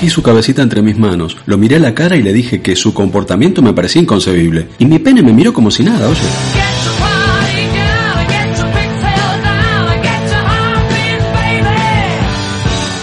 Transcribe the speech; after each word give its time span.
Cogí 0.00 0.08
su 0.08 0.22
cabecita 0.22 0.62
entre 0.62 0.80
mis 0.80 0.96
manos, 0.96 1.36
lo 1.44 1.58
miré 1.58 1.76
a 1.76 1.78
la 1.78 1.94
cara 1.94 2.16
y 2.16 2.22
le 2.22 2.32
dije 2.32 2.62
que 2.62 2.74
su 2.74 2.94
comportamiento 2.94 3.60
me 3.60 3.74
parecía 3.74 4.00
inconcebible. 4.00 4.66
Y 4.78 4.86
mi 4.86 4.98
pene 4.98 5.22
me 5.22 5.30
miró 5.30 5.52
como 5.52 5.70
si 5.70 5.84
nada, 5.84 6.08
oye. 6.08 6.20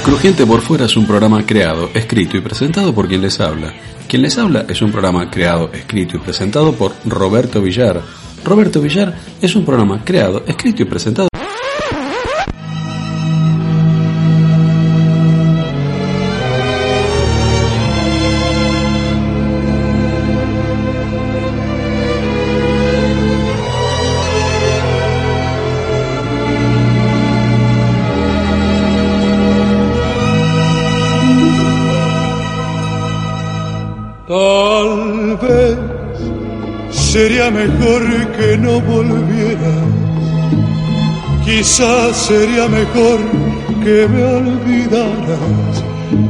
Crujiente 0.04 0.48
por 0.48 0.62
fuera 0.62 0.86
es 0.86 0.98
un 0.98 1.06
programa 1.06 1.46
creado, 1.46 1.92
escrito 1.94 2.36
y 2.36 2.42
presentado 2.42 2.96
por 2.96 3.08
quien 3.08 3.22
les 3.22 3.40
habla. 3.40 3.76
Quien 4.08 4.24
les 4.24 4.36
habla 4.40 4.66
es 4.68 4.82
un 4.82 4.92
programa 4.92 5.30
creado, 5.30 5.70
escrito 5.72 6.18
y 6.18 6.20
presentado 6.20 6.74
por 6.74 6.94
Roberto 7.06 7.62
Villar. 7.62 8.02
Roberto 8.44 8.82
Villar 8.82 9.16
es 9.40 9.56
un 9.56 9.66
programa 9.66 10.02
creado, 10.04 10.44
escrito 10.48 10.82
y 10.82 10.86
presentado 10.86 11.28
mejor 37.58 38.32
que 38.38 38.58
no 38.58 38.80
volvieras. 38.82 39.84
Quizás 41.44 42.16
sería 42.28 42.68
mejor 42.68 43.20
que 43.84 44.08
me 44.08 44.24
olvidaras. 44.24 45.84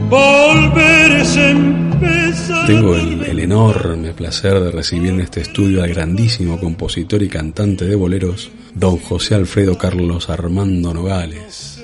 Volver 0.09 1.11
es 1.11 1.35
empezar. 1.35 2.67
Tengo 2.67 2.95
el, 2.95 3.23
el 3.23 3.39
enorme 3.39 4.13
placer 4.13 4.59
de 4.59 4.71
recibir 4.71 5.11
en 5.11 5.21
este 5.21 5.41
estudio 5.41 5.83
al 5.83 5.89
grandísimo 5.89 6.59
compositor 6.59 7.21
y 7.21 7.27
cantante 7.27 7.85
de 7.85 7.95
boleros, 7.95 8.49
don 8.73 8.97
José 8.97 9.35
Alfredo 9.35 9.77
Carlos 9.77 10.29
Armando 10.29 10.93
Nogales. 10.93 11.76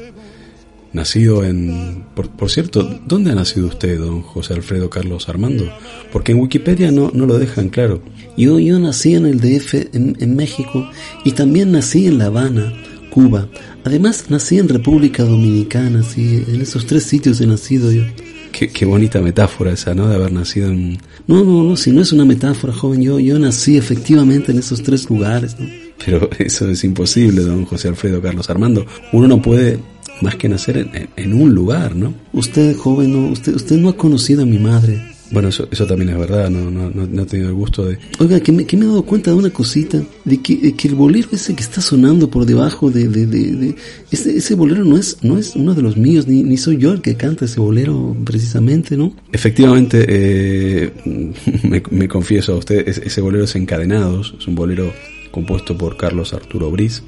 Nacido 0.94 1.44
en... 1.44 2.05
Por, 2.16 2.30
por 2.30 2.52
cierto, 2.52 2.99
¿dónde 3.08 3.31
ha 3.31 3.36
nacido 3.36 3.67
usted, 3.67 3.99
don 3.99 4.22
José 4.22 4.53
Alfredo 4.53 4.91
Carlos 4.91 5.27
Armando? 5.27 5.66
Porque 6.11 6.33
en 6.33 6.39
Wikipedia 6.39 6.91
no, 6.91 7.09
no 7.13 7.25
lo 7.25 7.39
dejan 7.39 7.69
claro. 7.69 8.02
Yo, 8.38 8.59
yo 8.59 8.77
nací 8.80 9.16
en 9.16 9.25
el 9.25 9.39
DF, 9.39 9.73
en, 9.95 10.16
en 10.19 10.35
México, 10.35 10.88
y 11.25 11.31
también 11.31 11.72
nací 11.72 12.05
en 12.05 12.19
La 12.19 12.25
Habana, 12.25 12.72
Cuba. 13.09 13.47
Además, 13.84 14.25
nací 14.29 14.59
en 14.59 14.69
República 14.69 15.23
Dominicana, 15.23 16.03
sí, 16.03 16.44
en 16.47 16.62
esos 16.62 16.85
tres 16.85 17.03
sitios 17.03 17.41
he 17.41 17.47
nacido 17.47 17.91
yo. 17.91 18.03
Qué, 18.51 18.69
qué 18.69 18.85
bonita 18.85 19.19
metáfora 19.19 19.72
esa, 19.72 19.95
¿no? 19.95 20.07
De 20.07 20.16
haber 20.16 20.31
nacido 20.31 20.69
en... 20.69 21.00
No, 21.25 21.44
no, 21.44 21.63
no, 21.63 21.75
si 21.75 21.91
no 21.91 22.01
es 22.01 22.12
una 22.12 22.23
metáfora, 22.23 22.72
joven, 22.72 23.01
yo, 23.01 23.19
yo 23.19 23.39
nací 23.39 23.78
efectivamente 23.78 24.51
en 24.51 24.59
esos 24.59 24.84
tres 24.84 25.09
lugares, 25.09 25.59
¿no? 25.59 25.68
Pero 26.06 26.29
eso 26.39 26.69
es 26.69 26.84
imposible, 26.84 27.41
don 27.41 27.66
José 27.66 27.88
Alfredo 27.88 28.22
Carlos 28.22 28.50
Armando. 28.50 28.85
Uno 29.12 29.28
no 29.28 29.41
puede 29.41 29.79
más 30.23 30.35
que 30.38 30.50
nacer 30.50 30.78
en, 30.78 30.89
en- 30.95 31.09
en 31.16 31.34
un 31.34 31.53
lugar, 31.53 31.95
¿no? 31.95 32.13
Usted, 32.34 32.75
joven, 32.75 33.11
no, 33.13 33.31
usted, 33.31 33.53
usted 33.56 33.78
no 33.78 33.89
ha 33.89 33.95
conocido 33.97 34.41
a 34.44 34.45
mi 34.45 34.57
madre. 34.57 35.00
Bueno, 35.31 35.50
eso, 35.50 35.67
eso 35.72 35.88
también 35.88 36.09
es 36.11 36.17
verdad, 36.19 36.47
no, 36.51 36.69
no, 36.69 36.91
no, 36.91 37.07
no 37.07 37.23
he 37.23 37.25
tenido 37.25 37.50
el 37.50 37.56
gusto 37.56 37.85
de... 37.85 37.97
Oiga, 38.19 38.39
que 38.39 38.51
me, 38.51 38.66
que 38.67 38.78
me 38.78 38.83
he 38.85 38.88
dado 38.88 39.01
cuenta 39.03 39.31
de 39.31 39.38
una 39.38 39.50
cosita, 39.50 40.00
de 40.25 40.41
que, 40.44 40.57
de 40.57 40.73
que 40.75 40.88
el 40.89 40.94
bolero 40.94 41.29
ese 41.31 41.56
que 41.56 41.63
está 41.63 41.81
sonando 41.81 42.29
por 42.29 42.45
debajo 42.45 42.91
de, 42.91 43.07
de, 43.07 43.25
de, 43.25 43.51
de- 43.53 43.75
ese, 44.12 44.38
ese 44.38 44.53
bolero 44.53 44.83
no 44.85 44.95
es, 44.95 45.17
no 45.23 45.39
es 45.39 45.56
uno 45.56 45.73
de 45.73 45.81
los 45.81 45.97
míos, 45.97 46.28
ni, 46.28 46.44
ni 46.44 46.56
soy 46.57 46.78
yo 46.78 46.91
el 46.94 47.01
que 47.01 47.16
canta 47.16 47.45
ese 47.45 47.59
bolero 47.59 48.16
precisamente, 48.23 48.95
¿no? 48.95 49.16
Efectivamente, 49.31 50.06
eh, 50.07 50.91
me, 51.63 51.81
me 51.89 52.07
confieso 52.07 52.53
a 52.53 52.57
usted, 52.57 52.88
es- 52.88 53.00
ese 53.00 53.22
bolero 53.22 53.45
es 53.45 53.56
Encadenados, 53.56 54.35
es 54.39 54.47
un 54.47 54.53
bolero 54.53 54.94
compuesto 55.31 55.75
por 55.75 55.97
Carlos 55.97 56.33
Arturo 56.33 56.69
Briz 56.69 57.01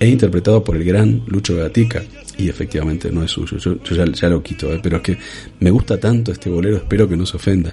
e 0.00 0.08
interpretado 0.10 0.62
por 0.64 0.76
el 0.76 0.84
gran 0.84 1.22
Lucho 1.28 1.56
Gatica. 1.56 2.02
Y 2.36 2.48
efectivamente 2.48 3.10
no 3.12 3.22
es 3.22 3.30
suyo, 3.30 3.58
yo, 3.58 3.78
ya 3.82 4.28
lo 4.28 4.42
quito, 4.42 4.72
eh, 4.72 4.80
pero 4.82 4.96
es 4.96 5.02
que 5.02 5.18
me 5.60 5.70
gusta 5.70 5.98
tanto 5.98 6.32
este 6.32 6.50
bolero, 6.50 6.78
espero 6.78 7.08
que 7.08 7.16
no 7.16 7.26
se 7.26 7.36
ofenda. 7.36 7.72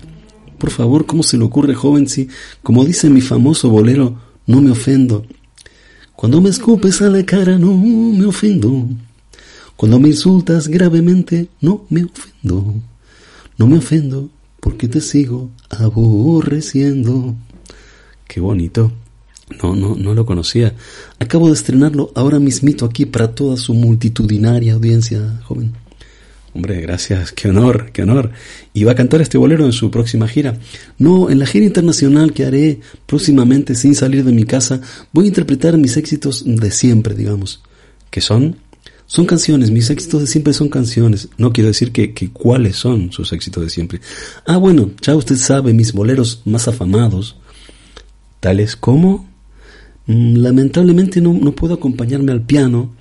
Por 0.57 0.69
favor, 0.69 1.05
¿cómo 1.05 1.23
se 1.23 1.37
le 1.37 1.43
ocurre, 1.43 1.73
joven, 1.73 2.07
si, 2.07 2.27
como 2.61 2.85
dice 2.85 3.09
mi 3.09 3.21
famoso 3.21 3.69
bolero, 3.69 4.19
no 4.45 4.61
me 4.61 4.71
ofendo? 4.71 5.25
Cuando 6.15 6.39
me 6.39 6.49
escupes 6.49 7.01
a 7.01 7.09
la 7.09 7.25
cara, 7.25 7.57
no 7.57 7.75
me 7.75 8.25
ofendo. 8.25 8.87
Cuando 9.75 9.99
me 9.99 10.09
insultas 10.09 10.67
gravemente, 10.67 11.47
no 11.61 11.85
me 11.89 12.03
ofendo. 12.03 12.75
No 13.57 13.65
me 13.65 13.79
ofendo 13.79 14.29
porque 14.59 14.87
te 14.87 15.01
sigo 15.01 15.49
aborreciendo. 15.71 17.35
Qué 18.27 18.39
bonito. 18.39 18.91
No, 19.61 19.75
no, 19.75 19.95
no 19.95 20.13
lo 20.13 20.25
conocía. 20.25 20.73
Acabo 21.19 21.47
de 21.47 21.53
estrenarlo 21.53 22.11
ahora 22.15 22.39
mismito 22.39 22.85
aquí 22.85 23.05
para 23.05 23.33
toda 23.33 23.57
su 23.57 23.73
multitudinaria 23.73 24.73
audiencia, 24.73 25.39
joven. 25.43 25.73
Hombre, 26.53 26.81
gracias, 26.81 27.31
qué 27.31 27.47
honor, 27.47 27.91
qué 27.93 28.03
honor. 28.03 28.31
¿Y 28.73 28.83
va 28.83 28.91
a 28.91 28.95
cantar 28.95 29.21
este 29.21 29.37
bolero 29.37 29.65
en 29.65 29.71
su 29.71 29.89
próxima 29.89 30.27
gira? 30.27 30.59
No, 30.97 31.29
en 31.29 31.39
la 31.39 31.45
gira 31.45 31.65
internacional 31.65 32.33
que 32.33 32.45
haré 32.45 32.81
próximamente 33.05 33.73
sin 33.73 33.95
salir 33.95 34.25
de 34.25 34.33
mi 34.33 34.43
casa, 34.43 34.81
voy 35.13 35.25
a 35.25 35.27
interpretar 35.29 35.77
mis 35.77 35.95
éxitos 35.95 36.43
de 36.45 36.71
siempre, 36.71 37.15
digamos. 37.15 37.61
¿Qué 38.09 38.19
son? 38.19 38.57
Son 39.05 39.25
canciones, 39.25 39.71
mis 39.71 39.89
éxitos 39.89 40.21
de 40.21 40.27
siempre 40.27 40.53
son 40.53 40.67
canciones. 40.67 41.29
No 41.37 41.53
quiero 41.53 41.69
decir 41.69 41.93
que, 41.93 42.13
que 42.13 42.31
cuáles 42.31 42.75
son 42.75 43.13
sus 43.13 43.31
éxitos 43.31 43.63
de 43.63 43.69
siempre. 43.69 44.01
Ah, 44.45 44.57
bueno, 44.57 44.91
ya 45.01 45.15
usted 45.15 45.37
sabe, 45.37 45.73
mis 45.73 45.93
boleros 45.93 46.41
más 46.45 46.67
afamados. 46.67 47.37
Tales 48.41 48.75
como... 48.75 49.30
Mm, 50.11 50.37
Lamentablemente 50.37 51.21
no, 51.21 51.33
no 51.33 51.53
puedo 51.53 51.73
acompañarme 51.73 52.31
al 52.31 52.41
piano 52.41 52.95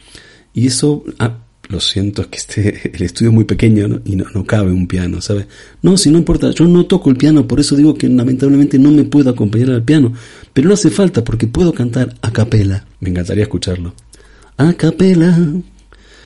y 0.54 0.66
eso... 0.66 1.04
Ah, 1.18 1.38
lo 1.68 1.78
siento, 1.78 2.28
que 2.28 2.38
este, 2.38 2.90
el 2.96 3.02
estudio 3.02 3.30
es 3.30 3.34
muy 3.34 3.44
pequeño 3.44 4.00
y 4.04 4.16
no, 4.16 4.24
no 4.34 4.44
cabe 4.44 4.72
un 4.72 4.88
piano, 4.88 5.20
¿sabe? 5.20 5.46
No, 5.82 5.96
si 5.96 6.10
no 6.10 6.18
importa, 6.18 6.50
yo 6.50 6.66
no 6.66 6.86
toco 6.86 7.10
el 7.10 7.16
piano, 7.16 7.46
por 7.46 7.60
eso 7.60 7.76
digo 7.76 7.94
que 7.94 8.08
lamentablemente 8.08 8.78
no 8.78 8.90
me 8.90 9.04
puedo 9.04 9.30
acompañar 9.30 9.70
al 9.70 9.84
piano. 9.84 10.12
Pero 10.52 10.68
no 10.68 10.74
hace 10.74 10.90
falta 10.90 11.22
porque 11.22 11.46
puedo 11.46 11.72
cantar 11.72 12.14
a 12.22 12.32
capela. 12.32 12.86
Me 12.98 13.10
encantaría 13.10 13.44
escucharlo. 13.44 13.94
A 14.56 14.72
capela, 14.72 15.38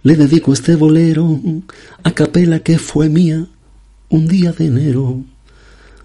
le 0.03 0.17
dedico 0.17 0.53
este 0.55 0.77
bolero, 0.77 1.39
a 2.03 2.11
capela 2.13 2.61
que 2.61 2.79
fue 2.79 3.11
mía 3.11 3.47
un 4.09 4.27
día 4.27 4.53
de 4.53 4.67
enero. 4.67 5.23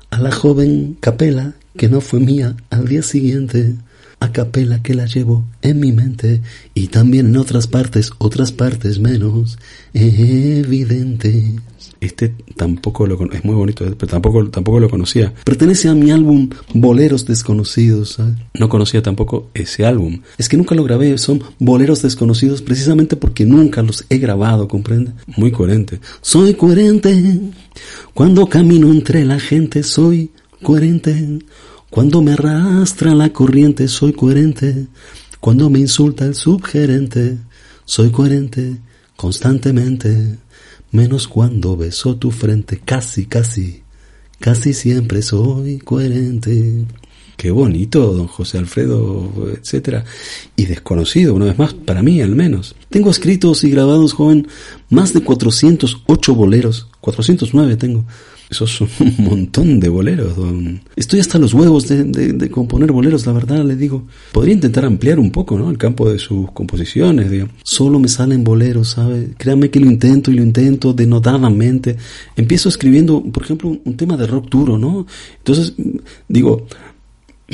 A 0.10 0.20
la 0.20 0.32
joven 0.32 0.98
capela 1.00 1.54
que 1.78 1.88
no 1.88 2.02
fue 2.02 2.20
mía 2.20 2.58
al 2.72 2.88
día 2.88 3.04
siguiente, 3.04 3.76
a 4.20 4.32
capela 4.32 4.82
que 4.82 4.94
la 4.94 5.06
llevo 5.06 5.46
en 5.62 5.80
mi 5.80 5.92
mente 5.92 6.42
y 6.74 6.88
también 6.88 7.28
en 7.28 7.38
otras 7.38 7.68
partes, 7.68 8.12
otras 8.18 8.52
partes 8.52 9.00
menos 9.00 9.58
evidentes. 9.94 11.56
Este 12.02 12.34
tampoco 12.56 13.06
lo 13.06 13.20
es 13.32 13.44
muy 13.44 13.56
bonito, 13.56 13.86
eh, 13.86 13.94
pero 13.98 14.10
tampoco, 14.10 14.50
tampoco 14.50 14.80
lo 14.80 14.90
conocía. 14.90 15.34
Pertenece 15.44 15.90
a 15.90 15.96
mi 15.96 16.12
álbum 16.12 16.50
Boleros 16.74 17.26
Desconocidos. 17.26 18.14
¿sabes? 18.14 18.36
No 18.54 18.70
conocía 18.70 19.02
tampoco 19.02 19.50
ese 19.54 19.86
álbum. 19.86 20.22
Es 20.38 20.48
que 20.48 20.56
nunca 20.56 20.76
lo 20.76 20.84
grabé, 20.84 21.18
son 21.18 21.44
boleros 21.60 22.02
desconocidos 22.02 22.62
precisamente 22.62 23.18
porque 23.18 23.46
nunca 23.46 23.82
los 23.82 24.06
he 24.10 24.18
grabado, 24.18 24.68
¿comprende? 24.68 25.12
Muy 25.36 25.52
coherente. 25.52 26.00
Soy 26.22 26.54
coherente 26.54 27.42
cuando 28.14 28.48
camino 28.48 28.92
entre 28.92 29.26
la 29.26 29.40
gente, 29.40 29.84
soy 29.84 30.32
coherente 30.62 31.40
cuando 31.90 32.22
me 32.22 32.34
arrastra 32.34 33.16
la 33.16 33.32
corriente, 33.34 33.88
soy 33.88 34.14
coherente 34.14 34.88
cuando 35.40 35.70
me 35.70 35.80
insulta 35.80 36.26
el 36.26 36.36
subgerente, 36.36 37.38
soy 37.86 38.12
coherente 38.12 38.78
constantemente, 39.16 40.38
menos 40.92 41.28
cuando 41.28 41.78
beso 41.78 42.16
tu 42.18 42.32
frente, 42.32 42.80
casi, 42.84 43.26
casi 43.26 43.84
casi 44.40 44.74
siempre 44.74 45.22
soy 45.22 45.80
coherente. 45.80 46.86
Qué 47.38 47.52
bonito, 47.52 48.14
don 48.14 48.28
José 48.28 48.58
Alfredo, 48.58 49.32
etcétera. 49.54 50.04
Y 50.58 50.66
desconocido, 50.66 51.34
una 51.34 51.46
vez 51.46 51.58
más, 51.58 51.74
para 51.74 52.02
mí 52.02 52.22
al 52.22 52.36
menos. 52.36 52.76
Tengo 52.90 53.12
escritos 53.12 53.64
y 53.64 53.70
grabados, 53.70 54.14
joven, 54.14 54.48
más 54.90 55.14
de 55.14 55.22
408 55.22 56.36
boleros. 56.36 56.88
409 57.00 57.78
tengo. 57.78 58.06
Eso 58.50 58.66
es 58.66 58.82
un 58.82 58.90
montón 59.20 59.80
de 59.80 59.90
boleros, 59.90 60.36
don. 60.36 60.82
Estoy 60.96 61.20
hasta 61.20 61.38
los 61.38 61.54
huevos 61.54 61.88
de, 61.88 62.50
componer 62.50 62.92
boleros, 62.92 63.26
la 63.28 63.32
verdad, 63.32 63.64
le 63.64 63.76
digo. 63.76 64.08
Podría 64.32 64.56
intentar 64.56 64.86
ampliar 64.86 65.20
un 65.20 65.32
poco, 65.32 65.58
¿no? 65.58 65.70
El 65.70 65.78
campo 65.78 66.10
de 66.10 66.18
sus 66.18 66.52
composiciones, 66.52 67.30
digo. 67.30 67.48
Solo 67.64 68.00
me 68.00 68.08
salen 68.08 68.44
boleros, 68.44 68.90
¿sabe? 68.90 69.36
Créame 69.38 69.70
que 69.70 69.80
lo 69.80 69.86
intento 69.86 70.32
y 70.32 70.36
lo 70.36 70.42
intento 70.42 70.94
denodadamente. 70.94 71.96
Empiezo 72.36 72.70
escribiendo, 72.70 73.24
por 73.24 73.44
ejemplo, 73.44 73.70
un 73.84 73.98
tema 73.98 74.18
de 74.18 74.26
rock 74.26 74.50
duro, 74.50 74.80
¿no? 74.80 75.06
Entonces, 75.38 75.74
digo, 76.28 76.66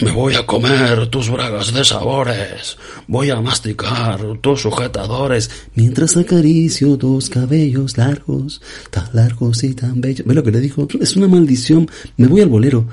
me 0.01 0.11
voy 0.11 0.35
a 0.35 0.45
comer 0.45 1.07
tus 1.07 1.29
bragas 1.29 1.73
de 1.73 1.85
sabores, 1.85 2.77
voy 3.07 3.29
a 3.29 3.39
masticar 3.39 4.19
tus 4.41 4.61
sujetadores, 4.61 5.49
mientras 5.75 6.17
acaricio 6.17 6.97
tus 6.97 7.29
cabellos 7.29 7.97
largos, 7.97 8.61
tan 8.91 9.07
largos 9.13 9.63
y 9.63 9.73
tan 9.73 10.01
bellos. 10.01 10.25
¿Ve 10.25 10.33
lo 10.33 10.43
que 10.43 10.51
le 10.51 10.59
dijo? 10.59 10.87
Es 10.99 11.15
una 11.15 11.27
maldición. 11.27 11.87
Me 12.17 12.27
voy 12.27 12.41
al 12.41 12.49
bolero. 12.49 12.85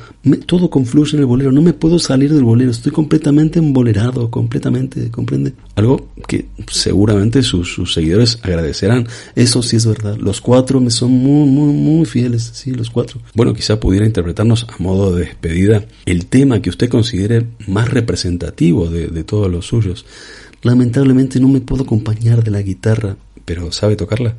todo 0.47 0.71
confluye 0.71 1.17
en 1.17 1.21
el 1.21 1.27
bolero. 1.27 1.53
No 1.53 1.63
me 1.63 1.73
puedo 1.73 1.99
salir 1.99 2.33
del 2.33 2.45
bolero. 2.45 2.71
Estoy 2.71 2.93
completamente 2.93 3.59
embolerado, 3.59 4.31
completamente, 4.31 5.11
¿comprende? 5.11 5.55
Algo 5.75 6.09
que 6.29 6.47
seguramente 6.71 7.43
sus, 7.43 7.73
sus 7.73 7.95
seguidores 7.95 8.39
agradecerán. 8.43 9.09
Eso 9.35 9.63
sí 9.63 9.77
es 9.77 9.87
verdad. 9.87 10.17
Los 10.19 10.41
cuatro 10.41 10.81
me 10.81 10.91
son 10.91 11.13
muy, 11.13 11.49
muy, 11.49 11.73
muy 11.73 12.05
fieles. 12.05 12.51
Sí, 12.53 12.73
los 12.73 12.91
cuatro. 12.91 13.21
Bueno, 13.35 13.55
quizá 13.55 13.81
pudiera 13.81 14.05
interpretarnos 14.05 14.67
a 14.69 14.83
modo 14.83 15.15
de 15.15 15.25
despedida 15.27 15.85
el 16.05 16.27
tema 16.27 16.61
que 16.61 16.69
usted 16.69 16.91
considere 16.91 17.47
más 17.67 17.89
representativo 17.89 18.89
de, 18.89 19.25
todos 19.25 19.51
los 19.51 19.67
suyos. 19.67 20.05
Lamentablemente 20.63 21.41
no 21.41 21.49
me 21.49 21.61
puedo 21.61 21.85
acompañar 21.85 22.45
de 22.45 22.51
la 22.51 22.61
guitarra. 22.61 23.17
¿Pero 23.45 23.73
sabe 23.73 23.97
tocarla? 23.97 24.37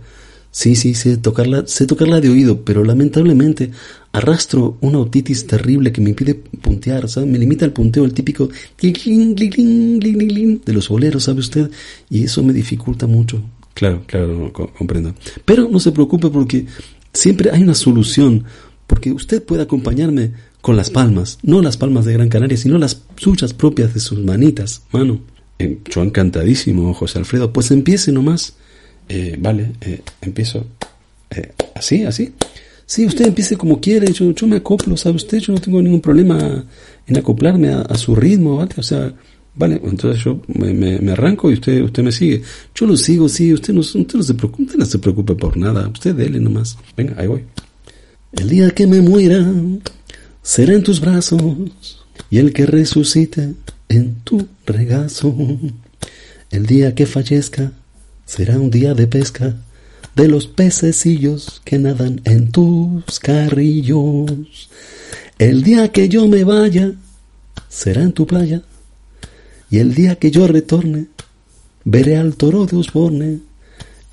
Sí, 0.54 0.76
sí, 0.76 0.94
sé 0.94 1.18
tocarla, 1.18 1.64
sé 1.66 1.88
tocarla 1.88 2.22
de 2.22 2.30
oído, 2.30 2.62
pero 2.64 2.84
lamentablemente 2.84 3.72
arrastro 4.12 4.78
una 4.82 5.00
otitis 5.00 5.48
terrible 5.48 5.92
que 5.92 6.00
me 6.00 6.12
impide 6.12 6.36
puntear, 6.36 7.10
¿sabe? 7.10 7.26
Me 7.26 7.40
limita 7.40 7.66
el 7.66 7.72
punteo, 7.72 8.06
el 8.06 8.14
típico 8.14 8.50
de 8.80 10.62
los 10.68 10.90
boleros, 10.90 11.24
¿sabe 11.24 11.40
usted? 11.40 11.72
Y 12.08 12.26
eso 12.26 12.44
me 12.44 12.54
dificulta 12.54 13.08
mucho. 13.08 13.42
Claro, 13.74 14.04
claro, 14.06 14.54
comprendo. 14.78 15.16
Pero 15.44 15.68
no 15.68 15.80
se 15.80 15.92
preocupe 15.92 16.30
porque 16.30 16.68
siempre 17.12 17.50
hay 17.50 17.64
una 17.64 17.74
solución, 17.74 18.44
porque 18.86 19.12
usted 19.12 19.42
puede 19.42 19.64
acompañarme 19.64 20.34
con 20.62 20.76
las 20.76 20.92
palmas, 20.92 21.40
no 21.42 21.64
las 21.64 21.78
palmas 21.78 22.06
de 22.06 22.14
Gran 22.14 22.30
Canaria, 22.30 22.58
sino 22.58 22.78
las 22.78 23.02
suyas 23.16 23.56
propias 23.56 23.96
de 23.96 24.00
sus 24.00 24.20
manitas, 24.20 24.84
mano. 24.92 25.20
Eh, 25.58 25.80
yo 25.90 26.04
encantadísimo, 26.04 26.94
José 26.94 27.18
Alfredo. 27.18 27.52
Pues 27.52 27.72
empiece 27.72 28.12
nomás. 28.12 28.56
Eh, 29.10 29.36
vale, 29.40 29.74
eh, 29.82 30.02
empiezo. 30.22 30.66
¿Así, 31.76 32.04
así? 32.04 32.34
Sí, 32.86 33.06
usted 33.06 33.26
empiece 33.26 33.58
como 33.58 33.80
quiere. 33.80 34.12
Yo, 34.12 34.32
yo 34.32 34.48
me 34.48 34.58
acoplo, 34.58 34.96
¿sabe 34.98 35.16
usted? 35.16 35.40
Yo 35.40 35.54
no 35.54 35.60
tengo 35.60 35.82
ningún 35.82 36.02
problema 36.02 36.64
en 37.08 37.18
acoplarme 37.18 37.70
a, 37.70 37.96
su 37.96 38.16
ritmo, 38.16 38.58
¿vale? 38.58 38.72
O 38.78 38.84
sea, 38.84 39.14
vale, 39.56 39.82
entonces 39.84 40.24
yo 40.24 40.42
me, 40.48 41.12
arranco 41.12 41.50
y 41.50 41.54
usted, 41.54 41.82
usted 41.82 42.04
me 42.04 42.12
sigue. 42.12 42.42
Yo 42.76 42.86
lo 42.86 42.98
sigo, 42.98 43.28
sí, 43.30 43.54
usted 43.54 43.74
no, 43.74 43.80
usted 43.80 44.14
no 44.14 44.24
se 44.24 44.34
preocupe, 44.34 44.64
usted 44.64 44.78
no 44.78 44.86
se 44.86 45.00
preocupe 45.00 45.36
por 45.36 45.58
nada. 45.58 45.88
Usted 45.88 46.16
dele 46.16 46.40
nomás. 46.40 46.78
Venga, 46.96 47.16
ahí 47.18 47.28
voy. 47.28 47.44
El 48.34 48.50
día 48.50 48.70
que 48.72 48.88
me 48.88 49.02
muera 49.02 49.46
será 50.42 50.74
en 50.74 50.84
tus 50.84 51.00
brazos 51.00 51.42
y 52.30 52.40
el 52.40 52.52
que 52.54 52.66
resucite 52.66 53.54
en 53.90 54.16
tu 54.24 54.48
regazo. 54.66 55.36
El 56.52 56.68
día 56.68 56.94
que 56.94 57.08
fallezca 57.08 57.72
será 58.26 58.60
un 58.60 58.70
día 58.70 58.94
de 58.94 59.08
pesca 59.08 59.56
de 60.16 60.28
los 60.28 60.48
pececillos 60.48 61.62
que 61.66 61.80
nadan 61.80 62.22
en 62.24 62.52
tus 62.52 63.20
carrillos. 63.20 64.70
El 65.40 65.64
día 65.64 65.92
que 65.92 66.10
yo 66.10 66.28
me 66.28 66.44
vaya 66.44 66.94
será 67.68 68.04
en 68.04 68.14
tu 68.14 68.28
playa 68.28 68.62
y 69.70 69.80
el 69.80 69.94
día 69.96 70.16
que 70.16 70.30
yo 70.30 70.48
retorne 70.48 71.08
veré 71.84 72.18
al 72.18 72.36
toro 72.36 72.66
de 72.66 72.78
Osborne 72.78 73.40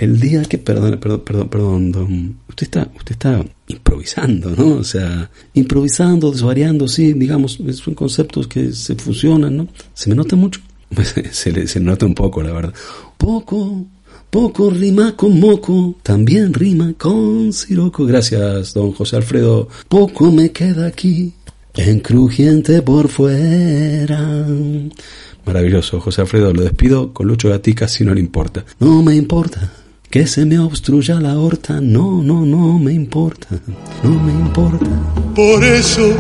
el 0.01 0.19
día 0.19 0.43
que, 0.45 0.57
perdón, 0.57 0.99
perdón, 0.99 1.21
perdón, 1.21 1.49
perdón, 1.51 2.37
usted 2.49 2.65
está, 2.65 2.91
usted 2.97 3.13
está 3.13 3.45
improvisando, 3.67 4.49
¿no? 4.57 4.77
O 4.77 4.85
sea, 4.85 5.31
improvisando, 5.53 6.33
desvariando, 6.33 6.89
sí, 6.89 7.13
digamos, 7.13 7.61
son 7.75 7.95
conceptos 7.95 8.49
que 8.49 8.73
se 8.73 8.95
fusionan, 8.95 9.59
¿no? 9.59 9.69
Se 9.93 10.09
me 10.09 10.17
nota 10.17 10.37
mucho. 10.37 10.63
se, 11.33 11.67
se 11.67 11.81
nota 11.81 12.07
un 12.07 12.15
poco, 12.15 12.43
la 12.43 12.51
verdad. 12.51 12.73
Poco, 13.19 13.85
poco 14.31 14.71
rima 14.71 15.17
con 15.17 15.39
moco, 15.41 15.97
también 16.03 16.55
rima 16.55 16.95
con 16.97 17.53
siroco. 17.53 18.07
Gracias, 18.07 18.75
don 18.75 18.93
José 18.93 19.17
Alfredo. 19.17 19.69
Poco 19.89 20.31
me 20.31 20.53
queda 20.53 20.87
aquí, 20.87 21.33
en 21.75 22.01
crujiente 22.01 22.81
por 22.83 23.09
fuera. 23.09 24.47
Maravilloso, 25.45 26.01
José 26.01 26.21
Alfredo, 26.21 26.53
lo 26.53 26.63
despido 26.63 27.13
con 27.13 27.27
Lucho 27.27 27.49
Gatica 27.49 27.89
si 27.89 28.05
no 28.05 28.15
le 28.15 28.21
importa. 28.21 28.65
No 28.79 29.03
me 29.03 29.17
importa 29.17 29.73
que 30.11 30.27
se 30.27 30.45
me 30.45 30.59
obstruya 30.59 31.21
la 31.21 31.39
horta, 31.39 31.81
no, 31.81 32.23
no, 32.23 32.45
no 32.45 32.79
me 32.79 32.93
importa, 32.93 33.49
no 34.03 34.11
me 34.11 34.33
importa. 34.33 34.87
Por 35.37 35.65
eso 35.65 36.13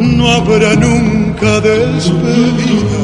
no 0.00 0.28
habrá 0.28 0.74
nunca 0.76 1.60
despedida, 1.60 3.00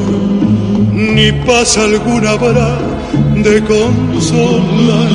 ni 0.93 1.33
pasa 1.45 1.85
alguna 1.85 2.31
habrá 2.31 2.92
de 3.37 3.63
consolar. 3.65 5.11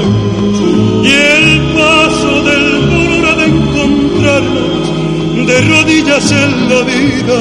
Y 1.03 1.11
el 1.11 1.61
paso 1.73 2.43
del 2.43 2.89
dolor 2.89 3.37
de 3.37 3.45
encontrarnos 3.45 4.87
de 5.47 5.61
rodillas 5.61 6.31
en 6.31 6.69
la 6.69 6.81
vida, 6.81 7.39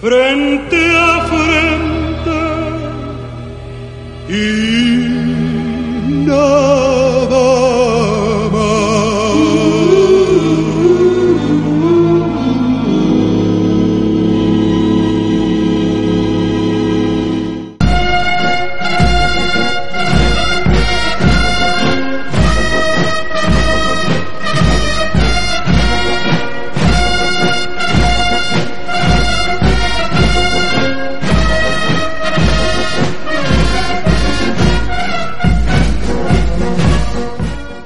frente 0.00 0.78
a 0.96 1.24
frente. 1.30 1.86
Y 4.28 5.16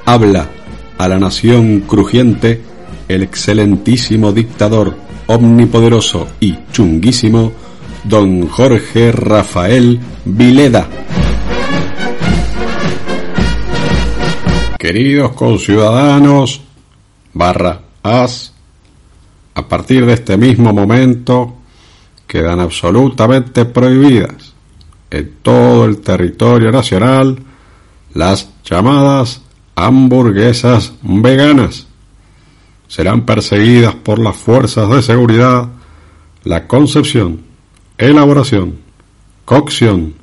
habla 0.05 0.49
a 0.97 1.07
la 1.07 1.19
nación 1.19 1.81
crujiente 1.81 2.61
el 3.07 3.23
excelentísimo 3.23 4.31
dictador 4.31 4.95
omnipoderoso 5.27 6.27
y 6.39 6.57
chunguísimo 6.71 7.51
don 8.03 8.47
Jorge 8.47 9.11
Rafael 9.11 9.99
Vileda. 10.25 10.87
Queridos 14.77 15.33
conciudadanos, 15.33 16.61
barra 17.33 17.81
as, 18.03 18.53
a 19.53 19.67
partir 19.67 20.05
de 20.05 20.13
este 20.13 20.37
mismo 20.37 20.73
momento 20.73 21.57
quedan 22.25 22.59
absolutamente 22.59 23.65
prohibidas 23.65 24.53
en 25.09 25.35
todo 25.41 25.85
el 25.85 25.99
territorio 25.99 26.71
nacional 26.71 27.37
las 28.13 28.49
llamadas 28.63 29.41
hamburguesas 29.75 30.93
veganas. 31.01 31.87
Serán 32.87 33.25
perseguidas 33.25 33.95
por 33.95 34.19
las 34.19 34.35
fuerzas 34.35 34.89
de 34.89 35.01
seguridad 35.01 35.69
la 36.43 36.67
concepción, 36.67 37.41
elaboración, 37.97 38.77
cocción 39.45 40.15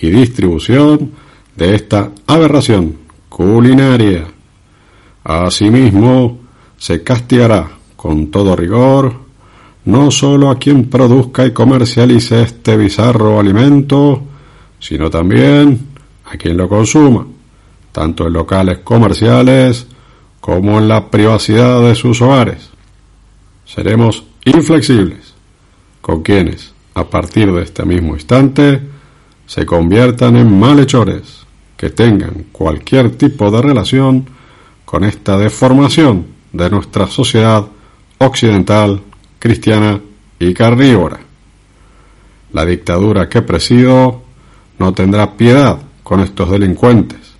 y 0.00 0.10
distribución 0.10 1.12
de 1.56 1.74
esta 1.74 2.10
aberración 2.26 2.96
culinaria. 3.28 4.24
Asimismo, 5.24 6.38
se 6.78 7.02
castigará 7.02 7.70
con 7.96 8.30
todo 8.30 8.54
rigor 8.56 9.24
no 9.84 10.10
solo 10.10 10.50
a 10.50 10.58
quien 10.58 10.88
produzca 10.88 11.44
y 11.44 11.52
comercialice 11.52 12.42
este 12.42 12.76
bizarro 12.76 13.38
alimento, 13.38 14.22
sino 14.78 15.10
también 15.10 15.88
a 16.24 16.36
quien 16.38 16.56
lo 16.56 16.68
consuma 16.68 17.26
tanto 17.94 18.26
en 18.26 18.32
locales 18.32 18.78
comerciales 18.78 19.86
como 20.40 20.78
en 20.78 20.88
la 20.88 21.10
privacidad 21.12 21.80
de 21.80 21.94
sus 21.94 22.20
hogares. 22.20 22.70
seremos 23.64 24.24
inflexibles 24.44 25.34
con 26.00 26.22
quienes, 26.22 26.74
a 26.94 27.04
partir 27.04 27.52
de 27.52 27.62
este 27.62 27.84
mismo 27.84 28.14
instante, 28.14 28.80
se 29.46 29.64
conviertan 29.64 30.36
en 30.36 30.58
malhechores 30.58 31.46
que 31.76 31.90
tengan 31.90 32.46
cualquier 32.50 33.16
tipo 33.16 33.50
de 33.52 33.62
relación 33.62 34.26
con 34.84 35.04
esta 35.04 35.38
deformación 35.38 36.26
de 36.52 36.70
nuestra 36.70 37.06
sociedad 37.06 37.64
occidental, 38.18 39.02
cristiana 39.38 40.00
y 40.40 40.52
carnívora. 40.52 41.20
La 42.52 42.66
dictadura 42.66 43.28
que 43.28 43.42
presido 43.42 44.22
no 44.80 44.92
tendrá 44.92 45.36
piedad 45.36 45.78
con 46.02 46.20
estos 46.20 46.50
delincuentes, 46.50 47.33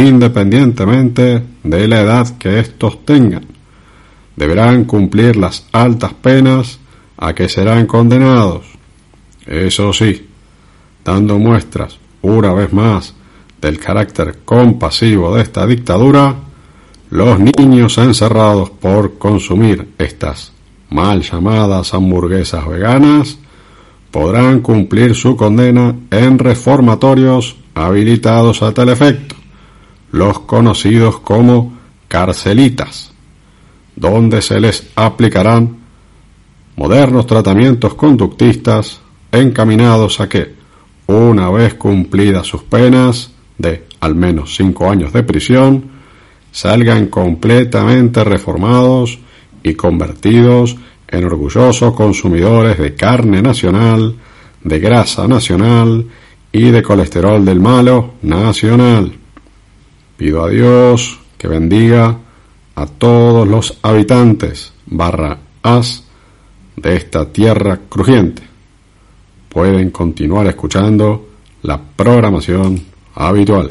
independientemente 0.00 1.42
de 1.62 1.88
la 1.88 2.00
edad 2.00 2.38
que 2.38 2.58
estos 2.58 3.04
tengan. 3.04 3.46
Deberán 4.36 4.84
cumplir 4.84 5.36
las 5.36 5.66
altas 5.72 6.14
penas 6.14 6.78
a 7.16 7.34
que 7.34 7.48
serán 7.48 7.86
condenados. 7.86 8.64
Eso 9.46 9.92
sí, 9.92 10.26
dando 11.04 11.38
muestras, 11.38 11.98
una 12.22 12.52
vez 12.52 12.72
más, 12.72 13.14
del 13.60 13.78
carácter 13.78 14.38
compasivo 14.44 15.34
de 15.36 15.42
esta 15.42 15.66
dictadura, 15.66 16.34
los 17.10 17.38
niños 17.40 17.98
encerrados 17.98 18.70
por 18.70 19.18
consumir 19.18 19.88
estas 19.98 20.52
mal 20.90 21.22
llamadas 21.22 21.94
hamburguesas 21.94 22.66
veganas 22.66 23.38
podrán 24.10 24.60
cumplir 24.60 25.14
su 25.14 25.36
condena 25.36 25.94
en 26.10 26.38
reformatorios 26.38 27.56
habilitados 27.74 28.62
a 28.62 28.72
tal 28.74 28.88
efecto, 28.88 29.36
los 30.12 30.40
conocidos 30.40 31.20
como 31.20 31.78
carcelitas, 32.08 33.12
donde 33.94 34.42
se 34.42 34.60
les 34.60 34.88
aplicarán 34.96 35.78
modernos 36.76 37.26
tratamientos 37.26 37.94
conductistas 37.94 39.00
encaminados 39.32 40.20
a 40.20 40.28
que, 40.28 40.54
una 41.06 41.50
vez 41.50 41.74
cumplidas 41.74 42.46
sus 42.46 42.62
penas 42.62 43.32
de 43.58 43.86
al 44.00 44.14
menos 44.14 44.56
cinco 44.56 44.90
años 44.90 45.12
de 45.12 45.22
prisión, 45.22 45.90
salgan 46.52 47.06
completamente 47.06 48.24
reformados 48.24 49.18
y 49.62 49.74
convertidos 49.74 50.76
en 51.08 51.24
orgullosos 51.24 51.94
consumidores 51.94 52.78
de 52.78 52.94
carne 52.94 53.42
nacional, 53.42 54.16
de 54.62 54.78
grasa 54.80 55.28
nacional 55.28 56.06
y 56.52 56.70
de 56.70 56.82
colesterol 56.82 57.44
del 57.44 57.60
malo 57.60 58.14
nacional. 58.22 59.19
Pido 60.20 60.44
a 60.44 60.50
Dios 60.50 61.18
que 61.38 61.48
bendiga 61.48 62.18
a 62.74 62.86
todos 62.86 63.48
los 63.48 63.78
habitantes 63.80 64.74
barra 64.84 65.38
as 65.62 66.04
de 66.76 66.94
esta 66.94 67.32
tierra 67.32 67.80
crujiente. 67.88 68.42
Pueden 69.48 69.90
continuar 69.90 70.46
escuchando 70.46 71.26
la 71.62 71.80
programación 71.80 72.82
habitual. 73.14 73.70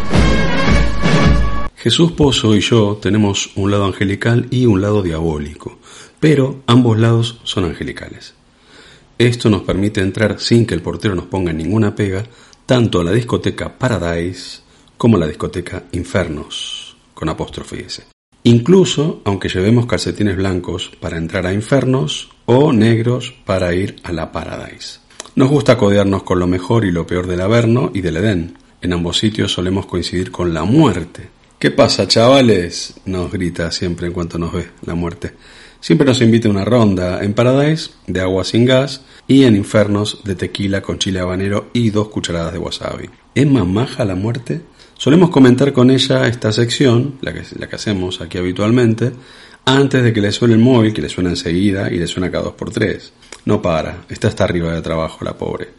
Jesús 1.76 2.14
Pozo 2.14 2.56
y 2.56 2.62
yo 2.62 2.98
tenemos 3.00 3.52
un 3.56 3.70
lado 3.70 3.86
angelical 3.86 4.48
y 4.50 4.66
un 4.66 4.82
lado 4.82 5.04
diabólico, 5.04 5.78
pero 6.20 6.64
ambos 6.66 6.98
lados 6.98 7.42
son 7.44 7.66
angelicales. 7.66 8.34
Esto 9.20 9.52
nos 9.52 9.62
permite 9.62 10.02
entrar 10.02 10.40
sin 10.40 10.66
que 10.66 10.74
el 10.74 10.82
portero 10.82 11.14
nos 11.14 11.26
ponga 11.26 11.54
ninguna 11.54 11.94
pega, 11.94 12.24
tanto 12.66 13.02
a 13.02 13.04
la 13.04 13.12
discoteca 13.12 13.78
Paradise 13.78 14.68
como 15.00 15.18
la 15.18 15.28
discoteca 15.28 15.86
Infernos, 15.94 16.98
con 17.14 17.30
apóstrofe 17.30 17.86
S. 17.86 18.04
Incluso 18.44 19.22
aunque 19.24 19.48
llevemos 19.48 19.86
calcetines 19.86 20.36
blancos 20.36 20.92
para 21.00 21.18
entrar 21.18 21.48
a 21.48 21.54
Infernos 21.54 22.32
o 22.46 22.74
negros 22.74 23.34
para 23.46 23.74
ir 23.74 23.96
a 24.04 24.12
la 24.12 24.34
Paradise. 24.34 25.00
Nos 25.36 25.50
gusta 25.50 25.78
codearnos 25.78 26.24
con 26.24 26.38
lo 26.38 26.48
mejor 26.48 26.84
y 26.84 26.92
lo 26.92 27.08
peor 27.08 27.28
del 27.28 27.40
Averno 27.40 27.92
y 27.94 28.02
del 28.02 28.18
Edén. 28.18 28.58
En 28.82 28.92
ambos 28.92 29.18
sitios 29.18 29.54
solemos 29.54 29.86
coincidir 29.86 30.32
con 30.32 30.54
la 30.54 30.66
muerte, 30.66 31.30
¿Qué 31.60 31.72
pasa, 31.72 32.08
chavales? 32.08 33.02
Nos 33.04 33.34
grita 33.34 33.70
siempre 33.70 34.08
en 34.08 34.14
cuanto 34.14 34.38
nos 34.38 34.54
ve 34.54 34.70
la 34.86 34.96
muerte. 34.96 35.34
Siempre 35.82 36.08
nos 36.08 36.22
invita 36.22 36.48
a 36.48 36.52
una 36.52 36.64
ronda 36.64 37.22
en 37.22 37.34
Paradise 37.34 37.92
de 38.08 38.22
agua 38.22 38.46
sin 38.46 38.64
gas 38.64 39.02
y 39.28 39.44
en 39.44 39.58
Infernos 39.58 40.24
de 40.24 40.36
tequila 40.36 40.82
con 40.82 41.00
chile 41.00 41.20
habanero 41.20 41.70
y 41.74 41.90
dos 41.90 42.08
cucharadas 42.08 42.54
de 42.54 42.60
wasabi. 42.60 43.10
¿Es 43.36 43.46
más 43.46 43.68
maja 43.68 44.06
la 44.06 44.16
muerte? 44.16 44.62
Solemos 45.00 45.30
comentar 45.30 45.72
con 45.72 45.92
ella 45.92 46.28
esta 46.28 46.52
sección, 46.52 47.20
la 47.22 47.34
que, 47.34 47.44
la 47.58 47.70
que 47.70 47.78
hacemos 47.78 48.20
aquí 48.20 48.38
habitualmente, 48.38 49.14
antes 49.64 50.04
de 50.04 50.12
que 50.12 50.20
le 50.20 50.30
suene 50.34 50.56
el 50.56 50.60
móvil, 50.60 50.94
que 50.94 51.02
le 51.02 51.08
suena 51.08 51.30
enseguida 51.30 51.90
y 51.90 51.98
le 51.98 52.06
suena 52.06 52.30
cada 52.30 52.44
dos 52.44 52.56
por 52.56 52.70
tres. 52.70 53.14
No 53.46 53.62
para, 53.62 54.04
está 54.10 54.28
hasta 54.28 54.44
arriba 54.44 54.74
de 54.74 54.82
trabajo 54.82 55.24
la 55.24 55.38
pobre. 55.38 55.70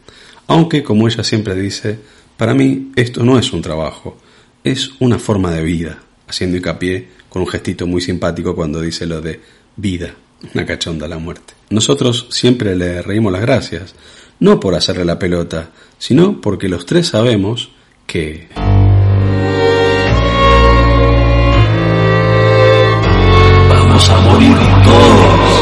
Aunque, 0.47 0.81
como 0.81 1.07
ella 1.07 1.23
siempre 1.23 1.53
dice, 1.53 1.99
para 2.35 2.55
mí 2.55 2.93
esto 2.95 3.23
no 3.23 3.37
es 3.37 3.53
un 3.53 3.61
trabajo, 3.61 4.17
es 4.63 4.89
una 4.99 5.19
forma 5.19 5.51
de 5.51 5.61
vida, 5.61 5.99
haciendo 6.27 6.57
hincapié 6.57 7.09
con 7.29 7.43
un 7.43 7.47
gestito 7.47 7.85
muy 7.85 8.01
simpático 8.01 8.55
cuando 8.55 8.81
dice 8.81 9.05
lo 9.05 9.21
de 9.21 9.39
vida, 9.75 10.15
una 10.55 10.65
cachonda 10.65 11.07
la 11.07 11.19
muerte. 11.19 11.53
Nosotros 11.69 12.25
siempre 12.31 12.75
le 12.75 13.03
reímos 13.03 13.31
las 13.31 13.41
gracias, 13.41 13.93
no 14.39 14.59
por 14.59 14.73
hacerle 14.73 15.05
la 15.05 15.19
pelota, 15.19 15.69
sino 15.99 16.41
porque 16.41 16.69
los 16.69 16.87
tres 16.87 17.09
sabemos 17.09 17.69
que... 18.07 18.47
Vamos 24.01 24.09
a 24.09 24.31
morir 24.31 24.57
todos. 24.83 25.61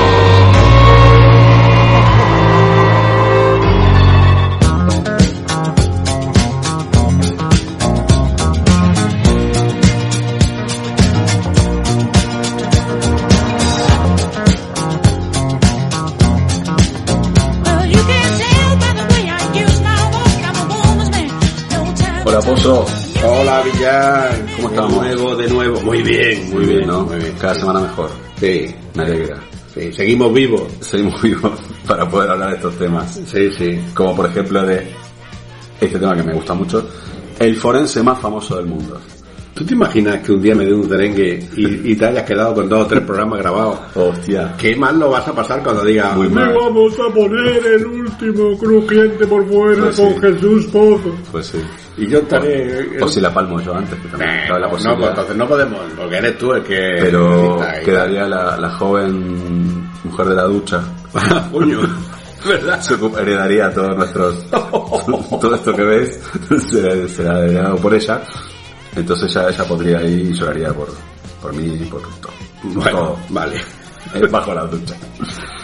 Hola 22.25 22.39
Pozo, 22.41 22.86
Hola 23.25 23.62
Villar, 23.63 24.46
¿Cómo 24.55 24.69
De 24.69 24.75
estamos? 24.75 24.93
nuevo, 25.05 25.36
de 25.36 25.48
nuevo. 25.50 25.81
Muy 25.81 26.01
bien, 26.03 26.50
muy 26.51 26.65
bien, 26.65 26.88
¿no? 26.88 27.03
Muy 27.05 27.17
bien. 27.17 27.36
Cada 27.39 27.55
semana 27.55 27.79
mejor, 27.79 28.12
Sí, 28.39 28.74
me 28.96 29.03
alegra. 29.03 29.38
sí, 29.74 29.91
seguimos 29.93 30.34
vivos. 30.34 30.63
Seguimos 30.81 31.22
vivos 31.24 31.60
para 31.88 32.08
poder 32.10 32.31
hablar 32.31 32.50
de 32.51 32.55
estos 32.58 32.75
temas. 32.77 33.19
Sí, 33.25 33.51
sí. 33.58 33.79
Como 33.93 34.15
por 34.15 34.25
ejemplo 34.27 34.63
de 34.65 34.88
este 35.81 36.00
tema 36.00 36.15
que 36.15 36.24
me 36.24 36.34
gusta 36.34 36.53
mucho, 36.53 36.88
el 37.39 37.55
forense 37.55 38.01
más 38.03 38.19
famoso 38.19 38.58
del 38.58 38.65
mundo. 38.65 39.00
¿Tú 39.53 39.65
te 39.65 39.74
imaginas 39.74 40.19
que 40.19 40.31
un 40.31 40.41
día 40.41 40.55
me 40.55 40.65
dé 40.65 40.74
un 40.74 40.88
cerengue 40.88 41.38
y, 41.58 41.91
y 41.91 41.96
te 41.96 42.05
hayas 42.05 42.24
quedado 42.24 42.53
con 42.53 42.69
dos 42.69 42.86
o 42.86 42.88
tres 42.88 43.01
programas 43.01 43.39
grabados? 43.39 43.77
Hostia, 43.93 44.55
¿Qué 44.58 44.74
mal 44.77 44.98
lo 44.98 45.10
vas 45.10 45.27
a 45.27 45.34
pasar 45.36 45.62
cuando 45.62 45.84
diga 45.84 46.13
Muy 46.13 46.29
"Me 46.29 46.36
mal. 46.46 46.53
vamos 46.55 46.93
a 46.98 47.13
poner 47.13 47.65
el 47.65 47.86
último 47.86 48.58
crujiente 48.58 49.27
por 49.27 49.46
fuera 49.50 49.84
Pues 49.84 49.96
con 49.98 50.10
sí. 50.13 50.19
Jesús 50.22 50.65
Pozo? 50.67 51.13
pues 51.31 51.48
sí. 51.48 51.58
Y 52.00 52.08
yo 52.08 52.20
estaré... 52.20 53.01
O 53.01 53.08
si 53.08 53.20
la 53.22 53.34
palmo 53.34 53.60
yo 53.62 53.75
antes, 53.75 54.00
que 54.00 54.08
también 54.08 54.32
cabe 54.48 54.60
la 54.62 54.68
no, 54.68 54.72
pues 54.72 54.84
posibilidad. 54.84 55.10
entonces 55.10 55.36
no 55.38 55.48
podemos, 55.48 55.79
porque 55.98 56.18
eres 56.18 56.38
tú 56.38 56.53
el 56.53 56.63
que... 56.63 56.98
Pero 57.01 57.62
quedaría 57.84 58.25
la, 58.27 58.58
la 58.58 58.70
joven 58.72 59.89
mujer 60.03 60.27
de 60.27 60.36
la 60.36 60.44
ducha. 60.44 60.82
tal. 61.13 61.51
Coño, 61.51 61.79
¿verdad? 62.48 62.79
Se 62.82 62.94
heredaría 63.22 63.74
todos 63.74 63.96
nuestros 63.98 64.50
todo 64.50 65.56
esto 65.56 65.75
que 65.75 65.84
ves 65.84 66.20
será, 66.70 67.08
será 67.10 67.44
heredado 67.46 67.75
por 67.75 67.94
ella 67.94 68.22
entonces 68.96 69.34
ya 69.34 69.50
ella 69.50 69.63
podría 69.65 70.01
ir 70.03 70.27
y 70.27 70.34
lloraría 70.34 70.72
por 70.74 70.88
por 71.41 71.53
mí 71.53 71.65
y 71.65 71.86
por 71.86 72.01
todo, 72.22 72.32
Bueno, 72.63 72.91
todo. 73.00 73.18
vale. 73.29 73.58
Eh, 74.13 74.25
bajo 74.32 74.53
la 74.53 74.63
ducha 74.65 74.96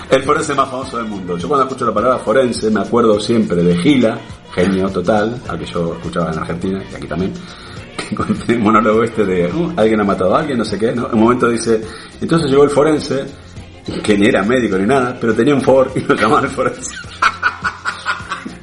el 0.09 0.24
forense 0.24 0.53
más 0.53 0.69
famoso 0.69 0.97
del 0.97 1.07
mundo 1.07 1.38
yo 1.38 1.47
cuando 1.47 1.65
escucho 1.65 1.85
la 1.85 1.93
palabra 1.93 2.19
forense 2.19 2.69
me 2.69 2.81
acuerdo 2.81 3.19
siempre 3.19 3.57
de 3.63 3.75
Gila 3.77 4.19
genio 4.53 4.89
total 4.89 5.41
al 5.47 5.59
que 5.59 5.65
yo 5.65 5.95
escuchaba 5.95 6.31
en 6.31 6.39
Argentina 6.39 6.81
y 6.91 6.95
aquí 6.95 7.07
también 7.07 7.33
con 8.15 8.27
el 8.47 8.59
monólogo 8.59 9.03
este 9.03 9.25
de 9.25 9.47
"Uh, 9.51 9.74
alguien 9.75 10.00
ha 10.01 10.03
matado 10.03 10.35
a 10.35 10.39
alguien 10.39 10.57
no 10.57 10.65
sé 10.65 10.77
qué 10.77 10.91
¿no? 10.93 11.07
en 11.07 11.13
un 11.15 11.19
momento 11.21 11.50
dice 11.50 11.81
entonces 12.21 12.50
llegó 12.50 12.63
el 12.63 12.69
forense 12.69 13.25
que 14.03 14.17
ni 14.17 14.27
era 14.27 14.43
médico 14.43 14.77
ni 14.77 14.85
nada 14.85 15.17
pero 15.19 15.33
tenía 15.33 15.55
un 15.55 15.62
for 15.62 15.91
y 15.95 16.00
lo 16.01 16.15
llamaban 16.15 16.45
el 16.45 16.51
forense 16.51 16.95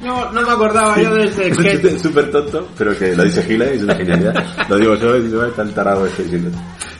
No, 0.01 0.29
no 0.33 0.41
me 0.41 0.51
acordaba 0.51 1.01
yo 1.01 1.15
de 1.15 1.25
ese 1.27 1.53
sketch. 1.53 1.85
es 1.85 2.01
súper 2.01 2.29
tonto, 2.29 2.67
pero 2.77 2.97
que 2.97 3.15
lo 3.15 3.23
dice 3.23 3.41
Gila 3.43 3.71
y 3.73 3.77
es 3.77 3.83
una 3.83 3.95
genialidad. 3.95 4.67
lo 4.67 4.77
digo 4.77 4.95
yo 4.95 5.15
y 5.17 5.47
está 5.47 5.61
el 5.61 5.73
tarado 5.73 6.05
este 6.05 6.23
diciendo. 6.23 6.49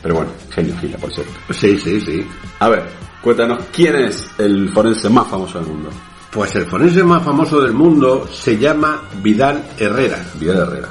Pero 0.01 0.15
bueno, 0.15 0.31
genio 0.51 0.73
Gila, 0.79 0.97
por 0.97 1.13
cierto. 1.13 1.33
Sí, 1.51 1.77
sí, 1.77 1.99
sí. 1.99 2.25
A 2.59 2.69
ver, 2.69 2.83
cuéntanos, 3.23 3.65
¿quién 3.71 3.95
es 3.95 4.29
el 4.37 4.69
forense 4.69 5.09
más 5.09 5.27
famoso 5.27 5.59
del 5.59 5.67
mundo? 5.69 5.89
Pues 6.31 6.53
el 6.55 6.65
forense 6.65 7.03
más 7.03 7.23
famoso 7.23 7.61
del 7.61 7.73
mundo 7.73 8.27
se 8.31 8.57
llama 8.57 9.03
Vidal 9.21 9.63
Herrera 9.79 10.17
Vidal 10.39 10.57
Herrera. 10.67 10.89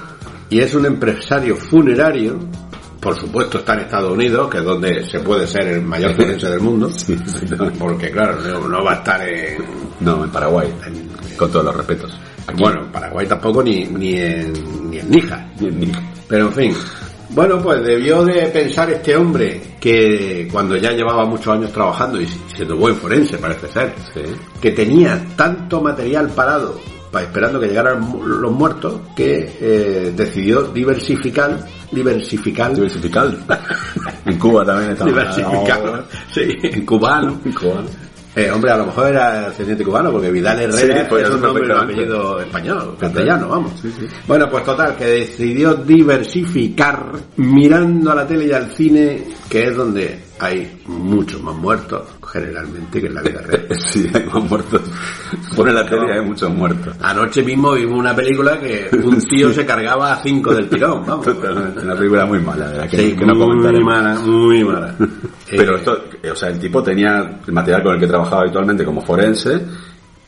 y 0.49 0.61
es 0.61 0.75
un 0.75 0.87
empresario 0.87 1.57
funerario 1.57 2.39
por 3.01 3.19
supuesto 3.19 3.59
está 3.59 3.75
en 3.75 3.81
Estados 3.81 4.13
Unidos, 4.13 4.49
que 4.49 4.59
es 4.59 4.65
donde 4.65 5.05
se 5.11 5.19
puede 5.19 5.45
ser 5.45 5.67
el 5.67 5.83
mayor 5.83 6.15
forense 6.17 6.49
del 6.49 6.61
mundo, 6.61 6.89
Sí, 6.89 7.19
porque 7.77 8.11
claro, 8.13 8.41
no, 8.41 8.69
no 8.69 8.85
va 8.85 8.93
a 8.93 8.97
estar 8.97 9.29
en, 9.29 9.59
No, 10.01 10.23
en 10.23 10.31
Paraguay, 10.31 10.73
con 11.37 11.51
todos 11.51 11.65
los 11.65 11.77
respetos. 11.77 12.17
Aquí, 12.47 12.63
bueno, 12.63 12.85
en 12.85 12.93
Paraguay 12.93 13.27
tampoco 13.27 13.63
ni, 13.63 13.87
ni 13.87 14.15
en, 14.15 14.53
ni 14.89 14.99
en 14.99 15.11
Níjar. 15.11 15.49
ni 15.61 15.87
en. 15.87 15.93
Pero 16.29 16.47
en 16.47 16.53
fin. 16.53 16.75
Bueno, 17.35 17.61
pues 17.63 17.83
debió 17.83 18.25
de 18.25 18.43
pensar 18.49 18.91
este 18.91 19.17
hombre 19.17 19.61
que 19.81 20.47
cuando 20.53 20.77
ya 20.77 20.93
llevaba 20.93 21.25
muchos 21.25 21.49
años 21.57 21.73
trabajando 21.73 22.21
y 22.21 22.27
siendo 22.55 22.77
buen 22.77 22.95
forense 22.97 23.39
parece 23.39 23.69
ser, 23.69 23.95
Sí. 24.13 24.21
que 24.61 24.73
tenía 24.73 25.19
tanto 25.35 25.81
material 25.81 26.29
parado 26.29 26.79
pa- 27.11 27.23
esperando 27.23 27.59
que 27.59 27.69
llegaran 27.69 28.01
los 28.25 28.53
muertos 28.53 29.01
que 29.17 29.51
eh, 29.61 30.13
decidió 30.15 30.63
diversificar, 30.65 31.59
diversificar, 31.91 32.75
Diversificar. 32.75 33.35
en 34.27 34.39
Cuba 34.39 34.65
también 34.65 34.91
está. 34.93 35.05
diversificar, 35.07 36.05
sí, 36.33 36.43
en 36.63 36.85
cubano. 36.87 37.41
En 37.45 37.53
Cuba. 37.53 37.83
Eh, 38.35 38.51
hombre, 38.51 38.71
a 38.71 38.79
lo 38.79 38.87
mejor 38.87 39.09
era 39.09 39.47
ascendiente 39.49 39.85
cubano, 39.85 40.11
porque 40.11 40.31
Vidal 40.31 40.59
Herrera 40.61 41.03
Sí, 41.03 41.07
pues 41.11 41.25
es 41.29 41.35
un 41.35 41.41
nombre 41.43 41.63
y 41.65 41.67
un 41.67 41.69
perfectamente. 41.77 41.93
apellido 42.03 42.41
español, 42.41 42.97
castellano, 42.99 43.49
vamos. 43.49 43.73
Sí, 43.81 43.93
sí. 43.99 44.07
Bueno, 44.27 44.49
pues 44.51 44.65
total, 44.65 44.97
que 44.97 45.05
decidió 45.05 45.75
diversificar 45.75 47.13
mirando 47.37 48.13
a 48.13 48.15
la 48.15 48.27
tele 48.27 48.47
y 48.47 48.53
al 48.53 48.71
cine, 48.71 49.25
que 49.51 49.65
es 49.69 49.77
donde 49.77 50.19
hay 50.39 50.81
muchos 50.87 51.43
más 51.43 51.55
muertos, 51.55 52.07
generalmente, 52.33 53.01
que 53.01 53.07
en 53.09 53.15
la 53.15 53.23
vida 53.23 53.41
real. 53.47 53.67
Sí, 53.93 54.09
hay 54.13 54.25
más 54.25 54.43
muertos. 54.45 54.81
Pone 55.55 55.73
la 55.73 55.85
tele 55.87 56.13
hay 56.13 56.25
muchos 56.25 56.51
muertos. 56.51 56.97
Anoche 57.01 57.43
mismo 57.43 57.73
vimos 57.73 57.99
una 57.99 58.15
película 58.17 58.59
que 58.59 58.89
un 59.05 59.21
tío 59.29 59.53
se 59.53 59.67
cargaba 59.67 60.13
a 60.15 60.23
cinco 60.23 60.55
del 60.55 60.69
tirón, 60.69 61.05
vamos. 61.07 61.27
Totalmente. 61.27 61.81
Una 61.81 61.95
película 61.97 62.27
muy 62.27 62.41
mala, 62.41 62.69
de 62.69 62.79
la 62.79 62.89
que, 62.89 62.97
Sí, 62.97 63.17
que 63.17 63.27
no 63.27 63.35
muy 63.35 63.47
comentaremos. 63.47 63.85
mala, 63.85 64.19
muy 64.21 64.65
mala. 64.65 64.95
Pero 65.51 65.77
Eh, 65.77 65.79
esto, 65.79 66.05
o 66.33 66.37
sea, 66.37 66.49
el 66.49 66.59
tipo 66.59 66.83
tenía 66.83 67.41
el 67.47 67.53
material 67.53 67.83
con 67.83 67.95
el 67.95 68.01
que 68.01 68.07
trabajaba 68.07 68.43
habitualmente 68.43 68.85
como 68.85 69.03
forense 69.03 69.61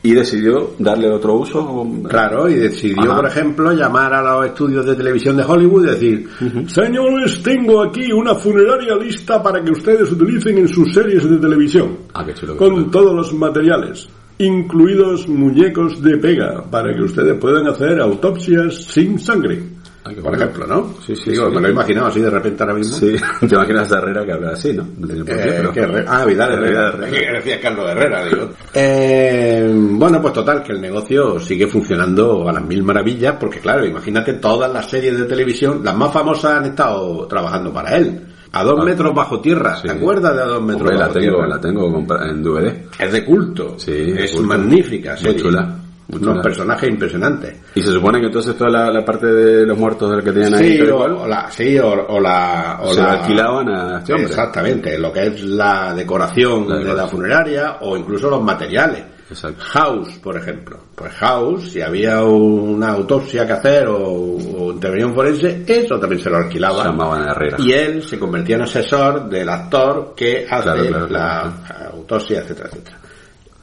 y 0.05 0.13
decidió 0.13 0.71
darle 0.79 1.09
otro 1.11 1.35
uso. 1.35 1.87
Claro, 2.07 2.47
y 2.49 2.55
decidió, 2.55 3.11
Ajá. 3.11 3.15
por 3.21 3.25
ejemplo, 3.27 3.71
llamar 3.73 4.13
a 4.13 4.21
los 4.21 4.45
estudios 4.47 4.85
de 4.85 4.95
televisión 4.95 5.35
de 5.37 5.43
Hollywood 5.43 5.83
y 5.85 5.89
decir, 5.89 6.29
señores, 6.67 7.41
tengo 7.41 7.81
aquí 7.83 8.11
una 8.11 8.35
funeraria 8.35 8.95
lista 8.95 9.41
para 9.41 9.63
que 9.63 9.71
ustedes 9.71 10.11
utilicen 10.11 10.59
en 10.59 10.67
sus 10.67 10.93
series 10.93 11.29
de 11.29 11.37
televisión, 11.37 11.97
Ah, 12.13 12.23
qué 12.25 12.33
chulo. 12.33 12.53
qué 12.53 12.59
con 12.59 12.69
chulo. 12.75 12.85
todos 12.91 13.15
los 13.15 13.33
materiales, 13.33 14.07
incluidos 14.37 15.27
muñecos 15.27 16.01
de 16.01 16.17
pega, 16.17 16.63
para 16.69 16.93
que 16.93 17.01
ustedes 17.01 17.37
puedan 17.39 17.67
hacer 17.67 17.99
autopsias 17.99 18.75
sin 18.85 19.17
sangre. 19.19 19.63
Ah, 20.07 20.11
qué 20.13 20.21
por 20.21 20.35
ejemplo, 20.35 20.67
¿no? 20.67 20.93
Sí, 21.03 21.15
sí, 21.15 21.31
Digo, 21.31 21.49
sí. 21.49 21.55
me 21.55 21.61
lo 21.61 21.67
he 21.67 21.71
imaginado 21.71 22.05
así 22.07 22.21
de 22.21 22.29
repente 22.29 22.61
ahora 22.61 22.75
mismo. 22.75 22.95
Sí, 22.95 23.15
te 23.49 23.55
imaginas 23.55 23.91
a 23.91 23.97
Herrera 23.97 24.23
que 24.23 24.31
habla 24.33 24.51
así, 24.51 24.71
¿no? 24.71 24.87
No 24.99 25.07
tiene 25.07 25.23
por 25.25 25.35
qué, 25.35 25.41
Eh, 25.41 25.53
pero- 25.57 25.71
que 25.73 25.79
Herrera- 25.81 26.05
ah, 26.07 26.25
Vidal 26.25 26.51
Herrera. 26.53 26.93
Que 27.09 27.31
decía 27.33 27.59
Carlos 27.59 27.89
Herrera, 27.89 28.25
digo. 28.25 28.49
Eh, 28.75 29.73
bueno, 29.73 30.21
pues 30.21 30.33
total, 30.33 30.61
que 30.61 30.73
el 30.73 30.81
negocio 30.81 31.39
sigue 31.39 31.65
funcionando 31.65 32.47
a 32.47 32.53
las 32.53 32.63
mil 32.63 32.83
maravillas, 32.83 33.35
porque 33.39 33.59
claro, 33.59 33.83
imagínate 33.85 34.33
todas 34.35 34.71
las 34.71 34.87
series 34.89 35.17
de 35.17 35.25
televisión, 35.25 35.81
las 35.83 35.95
más 35.95 36.13
famosas 36.13 36.59
han 36.59 36.65
estado 36.65 37.25
trabajando 37.27 37.73
para 37.73 37.97
él. 37.97 38.21
A 38.51 38.63
dos 38.63 38.79
Ah, 38.79 38.85
metros 38.85 39.13
bajo 39.13 39.41
tierra, 39.41 39.75
Sí. 39.75 39.87
¿te 39.87 39.91
acuerdas 39.93 40.33
de 40.35 40.41
a 40.41 40.45
dos 40.45 40.61
metros 40.61 40.81
Hombre, 40.81 40.95
la 40.97 41.07
bajo 41.07 41.13
tengo, 41.19 41.31
tierra? 41.37 41.47
la 41.47 41.59
tengo 41.59 42.05
en 42.29 42.43
DVD. 42.43 42.73
Es 42.99 43.11
de 43.11 43.25
culto. 43.25 43.73
Sí, 43.77 44.13
es 44.17 44.31
culto. 44.31 44.47
magnífica 44.47 45.09
Muy 45.13 45.19
serie. 45.19 45.41
chula, 45.41 45.75
Unos 46.07 46.43
personajes 46.43 46.87
impresionantes. 46.89 47.55
Y 47.73 47.81
se 47.81 47.91
supone 47.91 48.19
que 48.19 48.27
entonces 48.27 48.55
toda 48.55 48.69
la, 48.69 48.91
la 48.91 49.03
parte 49.03 49.25
de 49.25 49.65
los 49.65 49.77
muertos 49.77 50.11
del 50.11 50.23
que 50.23 50.31
tenían 50.31 50.53
ahí 50.53 50.77
Sí, 50.77 50.81
o, 50.89 51.27
la, 51.27 51.49
sí, 51.49 51.79
o, 51.79 51.87
o 52.07 52.19
la... 52.19 52.79
O 52.83 52.93
se 52.93 53.01
la- 53.01 53.13
alquilaban 53.13 53.69
a 53.69 53.97
este 53.99 54.13
hombre. 54.13 54.27
Exactamente, 54.29 54.97
lo 54.99 55.11
que 55.11 55.23
es 55.27 55.43
la 55.43 55.93
decoración 55.95 56.69
La 56.69 56.77
de 56.77 56.93
la 56.93 57.07
funeraria 57.07 57.77
o 57.81 57.97
incluso 57.97 58.29
los 58.29 58.41
materiales. 58.43 59.03
Exacto. 59.27 59.63
House, 59.71 60.19
por 60.21 60.37
ejemplo. 60.37 60.77
Pues 60.93 61.11
House, 61.13 61.71
si 61.71 61.81
había 61.81 62.21
una 62.23 62.89
autopsia 62.91 63.47
que 63.47 63.53
hacer 63.53 63.87
o, 63.87 63.97
o 63.97 64.71
intervenía 64.71 65.07
un 65.07 65.15
forense, 65.15 65.63
eso 65.65 65.99
también 65.99 66.21
se 66.21 66.29
lo 66.29 66.37
alquilaba. 66.37 66.83
Llamaban 66.83 67.23
a 67.27 67.31
Herrera. 67.31 67.57
Y 67.59 67.71
él 67.73 68.03
se 68.03 68.19
convertía 68.19 68.57
en 68.57 68.61
asesor 68.61 69.27
del 69.27 69.49
actor 69.49 70.13
que 70.15 70.45
hace 70.47 70.61
Claro, 70.63 70.85
claro, 70.85 71.07
la 71.07 71.53
claro. 71.65 71.91
autopsia, 71.95 72.41
etcétera, 72.41 72.69
etcétera. 72.71 72.97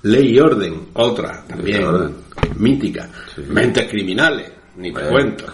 Ley 0.03 0.35
y 0.35 0.41
orden, 0.41 0.88
otra 0.95 1.45
también 1.47 1.85
orden. 1.85 2.15
mítica. 2.57 3.09
Sí. 3.35 3.43
Mentes 3.49 3.88
criminales, 3.88 4.51
ni 4.77 4.93
te 4.93 5.01
cuento. 5.03 5.45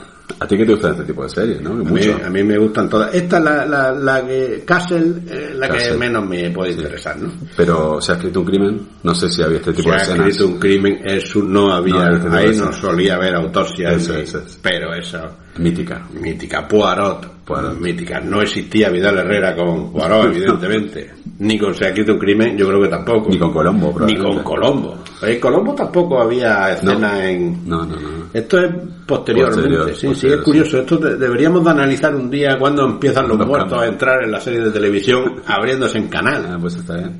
A 0.41 0.47
ti 0.47 0.57
que 0.57 0.65
te 0.67 0.73
gustan 0.73 0.93
este 0.93 1.05
tipo 1.05 1.23
de 1.25 1.29
series, 1.31 1.61
¿no? 1.63 1.71
A 1.73 1.75
mí, 1.77 2.01
a 2.25 2.31
mí 2.31 2.45
me 2.45 2.59
gustan 2.59 2.89
todas. 2.89 3.13
Esta 3.15 3.39
es 3.39 3.45
la, 3.45 3.65
la, 3.67 3.93
la 3.93 4.27
que 4.27 4.63
Castle, 4.65 5.15
eh, 5.27 5.53
la 5.57 5.69
que 5.69 5.93
menos 5.95 6.29
me 6.29 6.51
puede 6.51 6.73
interesar, 6.73 7.17
¿no? 7.19 7.33
Pero 7.57 8.01
se 8.01 8.13
ha 8.13 8.15
escrito 8.17 8.41
un 8.41 8.47
crimen, 8.47 8.81
no 9.03 9.15
sé 9.15 9.29
si 9.31 9.43
había 9.43 9.57
este 9.59 9.73
tipo 9.73 9.89
Se 9.89 9.95
de 9.95 9.95
ha 9.97 10.03
escenas. 10.03 10.27
escrito 10.29 10.47
un 10.53 10.59
crimen, 10.61 11.01
eso 11.05 11.43
no 11.43 11.73
había, 11.73 12.11
No, 12.11 12.17
este 12.17 12.37
ahí 12.37 12.57
no 12.57 12.73
solía 12.73 13.15
haber 13.17 13.35
autopsias, 13.37 14.03
Eso, 14.03 14.13
ni- 14.13 14.21
eso 14.21 14.39
es. 14.39 14.59
pero 14.63 14.95
eso, 14.95 15.19
Mítica. 15.59 16.07
mítica, 16.21 16.67
Poirot, 16.69 17.27
Poirot. 17.45 17.79
mítica, 17.81 18.21
no 18.21 18.41
existía 18.43 18.91
Vidal 18.91 19.19
Herrera 19.19 19.55
con 19.57 19.93
Poirot, 19.93 20.27
evidentemente, 20.35 21.11
ni 21.41 21.59
con 21.59 21.75
Se 21.75 21.85
ha 21.85 21.89
escrito 21.89 22.13
un 22.15 22.19
crimen, 22.19 22.57
yo 22.57 22.67
creo 22.69 22.83
que 22.83 22.89
tampoco, 22.89 23.29
Ni 23.31 23.39
con 23.39 23.53
Colombo, 23.53 23.95
ni 24.07 24.17
con 24.17 24.43
Colombo, 24.43 24.99
en 25.23 25.41
Colombo 25.41 25.75
tampoco 25.75 26.21
había 26.21 26.73
escenas 26.73 27.21
en, 27.23 27.69
No, 27.69 27.85
no, 27.85 27.97
no. 27.97 28.09
Esto 28.33 28.59
es 28.61 28.71
posteriormente, 29.07 29.63
Posterior, 29.79 29.95
sí, 29.97 30.15
sí, 30.15 30.27
es 30.29 30.37
curioso. 30.43 30.79
Esto 30.81 30.97
de- 30.99 31.17
deberíamos 31.17 31.65
de 31.65 31.71
analizar 31.71 32.15
un 32.15 32.31
día 32.31 32.57
cuando 32.59 32.85
empiezan 32.85 33.27
los, 33.29 33.39
Los 33.39 33.47
muertos 33.47 33.71
cambios. 33.71 33.89
a 33.89 33.93
entrar 33.93 34.23
en 34.23 34.31
la 34.31 34.41
serie 34.41 34.61
de 34.61 34.71
televisión 34.71 35.37
abriéndose 35.47 35.99
en 35.99 36.09
canal. 36.09 36.47
Ah, 36.49 36.59
pues 36.61 36.75
está 36.77 36.95
bien. 36.97 37.13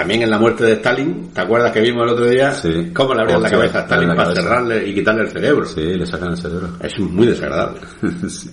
También 0.00 0.22
en 0.22 0.30
la 0.30 0.38
muerte 0.38 0.64
de 0.64 0.72
Stalin, 0.72 1.28
¿te 1.34 1.42
acuerdas 1.42 1.72
que 1.72 1.82
vimos 1.82 2.04
el 2.04 2.14
otro 2.14 2.24
día? 2.24 2.52
Sí. 2.52 2.90
Cómo 2.94 3.12
le 3.12 3.20
abrían 3.20 3.42
la 3.42 3.50
cabeza 3.50 3.80
a 3.80 3.82
Stalin 3.82 4.08
para 4.08 4.22
cabeza. 4.24 4.40
cerrarle 4.40 4.88
y 4.88 4.94
quitarle 4.94 5.22
el 5.24 5.28
cerebro. 5.28 5.66
Sí, 5.66 5.82
le 5.82 6.06
sacan 6.06 6.30
el 6.30 6.36
cerebro. 6.38 6.68
Es 6.80 6.98
muy 6.98 7.26
desagradable. 7.26 7.80
Sí. 8.30 8.50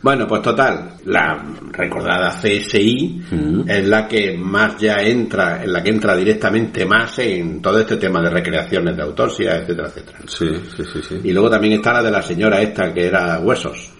Bueno, 0.00 0.26
pues 0.28 0.42
total, 0.42 0.90
la 1.06 1.42
recordada 1.72 2.30
CSI 2.30 3.22
es 3.66 3.88
la 3.88 4.06
que 4.06 4.36
más 4.36 4.76
ya 4.78 4.96
entra, 5.02 5.64
en 5.64 5.72
la 5.72 5.82
que 5.82 5.90
entra 5.90 6.14
directamente 6.14 6.84
más 6.86 7.18
en 7.18 7.60
todo 7.60 7.80
este 7.80 7.96
tema 7.96 8.20
de 8.22 8.30
recreaciones 8.30 8.94
de 8.96 9.02
autopsia, 9.02 9.56
etcétera, 9.56 9.88
etcétera. 9.88 10.18
Sí, 10.28 10.46
sí, 10.76 10.84
sí, 10.92 11.00
sí. 11.08 11.20
Y 11.24 11.32
luego 11.32 11.50
también 11.50 11.72
está 11.74 11.92
la 11.94 12.02
de 12.02 12.10
la 12.12 12.22
señora 12.22 12.60
esta 12.60 12.92
que 12.94 13.06
era 13.06 13.40
Huesos. 13.40 13.90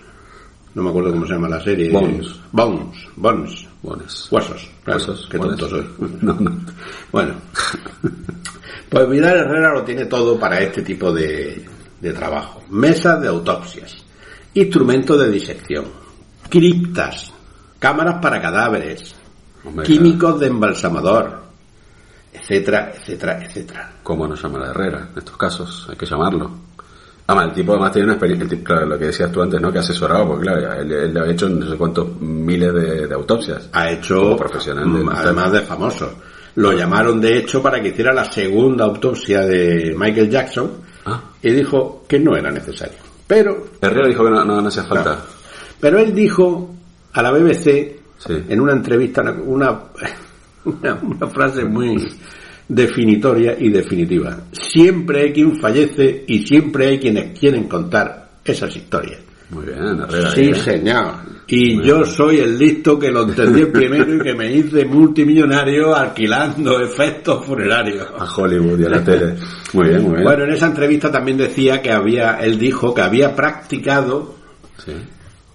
No 0.74 0.82
me 0.82 0.90
acuerdo 0.90 1.10
cómo 1.10 1.26
se 1.26 1.32
llama 1.32 1.48
la 1.48 1.60
serie. 1.60 1.90
Bones. 1.90 2.38
Bones. 2.52 3.08
Bones. 3.16 3.66
Buenos. 3.84 4.32
Huesos. 4.32 4.70
Claro, 4.82 4.98
Huesos, 4.98 5.28
Qué 5.30 5.38
tonto 5.38 5.68
soy. 5.68 5.86
No, 6.22 6.32
no. 6.34 6.56
Bueno. 7.12 7.34
Pues 8.88 9.08
Vidal 9.08 9.38
Herrera 9.38 9.72
lo 9.72 9.82
tiene 9.82 10.04
todo 10.04 10.38
para 10.38 10.60
este 10.60 10.82
tipo 10.82 11.12
de, 11.12 11.64
de 12.00 12.12
trabajo. 12.12 12.62
Mesas 12.70 13.20
de 13.20 13.26
autopsias. 13.26 14.04
Instrumentos 14.52 15.18
de 15.18 15.30
disección. 15.30 15.86
Criptas. 16.48 17.32
Cámaras 17.80 18.20
para 18.22 18.40
cadáveres. 18.40 19.16
Hombre, 19.64 19.84
Químicos 19.84 20.38
de 20.38 20.46
embalsamador. 20.46 21.42
Etcétera, 22.32 22.92
etcétera, 22.94 23.44
etcétera. 23.44 23.92
¿Cómo 24.04 24.28
no 24.28 24.36
llamar 24.36 24.62
a 24.62 24.70
Herrera 24.70 25.08
en 25.10 25.18
estos 25.18 25.36
casos? 25.36 25.88
Hay 25.90 25.96
que 25.96 26.06
llamarlo. 26.06 26.52
Además, 27.26 27.48
el 27.48 27.54
tipo 27.54 27.72
además 27.72 27.92
tiene 27.92 28.04
una 28.06 28.14
experiencia, 28.14 28.58
claro, 28.62 28.86
lo 28.86 28.98
que 28.98 29.06
decías 29.06 29.32
tú 29.32 29.40
antes, 29.40 29.58
¿no? 29.60 29.72
Que 29.72 29.78
asesorado, 29.78 30.26
porque 30.28 30.42
claro, 30.42 30.74
él, 30.74 30.92
él 30.92 31.16
ha 31.16 31.30
hecho 31.30 31.48
no 31.48 31.70
sé 31.70 31.76
cuántos 31.76 32.20
miles 32.20 32.74
de, 32.74 33.06
de 33.06 33.14
autopsias. 33.14 33.68
ha 33.72 33.90
hecho 33.90 34.36
profesional 34.36 34.84
de- 34.92 35.04
mm, 35.04 35.08
además 35.08 35.52
de 35.52 35.60
famoso 35.60 36.14
lo 36.56 36.72
llamaron 36.72 37.20
de 37.20 37.38
hecho 37.38 37.60
para 37.62 37.80
que 37.82 37.88
hiciera 37.88 38.12
la 38.12 38.30
segunda 38.30 38.84
autopsia 38.84 39.40
de 39.40 39.94
Michael 39.98 40.30
Jackson 40.30 40.70
Ah. 41.06 41.20
y 41.42 41.50
dijo 41.50 42.04
que 42.08 42.18
no 42.20 42.36
era 42.36 42.50
necesario 42.50 42.96
pero 43.26 43.66
Herrera 43.80 44.06
dijo 44.08 44.24
que 44.24 44.30
no, 44.30 44.44
no, 44.44 44.60
no 44.62 44.68
hacía 44.68 44.84
falta. 44.84 45.18
pero 45.80 45.98
él 45.98 46.14
dijo 46.14 46.74
a 47.12 47.22
la 47.22 47.30
BBC 47.32 47.98
Sí. 48.18 48.42
en 48.48 48.60
una 48.60 48.72
entrevista 48.72 49.22
una, 49.44 49.80
una, 50.64 50.94
una 50.94 51.26
frase 51.26 51.64
muy 51.64 51.96
definitoria 52.68 53.56
y 53.58 53.70
definitiva 53.70 54.38
siempre 54.52 55.22
hay 55.22 55.32
quien 55.32 55.60
fallece 55.60 56.24
y 56.26 56.46
siempre 56.46 56.88
hay 56.88 56.98
quienes 56.98 57.38
quieren 57.38 57.64
contar 57.64 58.30
esas 58.44 58.74
historias 58.76 59.20
Muy 59.50 59.66
bien, 59.66 59.78
Herrera. 59.78 60.30
Sí, 60.30 60.50
¿eh? 60.50 60.54
señor. 60.54 61.14
Y 61.46 61.82
yo 61.82 62.04
soy 62.06 62.38
el 62.38 62.58
listo 62.58 62.98
que 62.98 63.10
lo 63.10 63.24
entendí 63.24 63.66
primero 63.72 64.14
y 64.16 64.20
que 64.20 64.34
me 64.34 64.50
hice 64.50 64.84
multimillonario 64.86 65.94
alquilando 65.94 66.80
efectos 66.80 67.44
funerarios. 67.44 68.08
A 68.18 68.24
Hollywood 68.24 68.80
y 68.80 68.84
a 68.84 68.88
la 68.88 69.04
tele. 69.04 69.34
Muy 69.74 69.88
bien, 69.88 70.02
muy 70.02 70.12
bien. 70.12 70.24
Bueno, 70.24 70.44
en 70.44 70.52
esa 70.52 70.66
entrevista 70.66 71.10
también 71.10 71.36
decía 71.36 71.82
que 71.82 71.92
había, 71.92 72.38
él 72.38 72.58
dijo 72.58 72.94
que 72.94 73.02
había 73.02 73.34
practicado 73.36 74.34
Sí. 74.78 74.92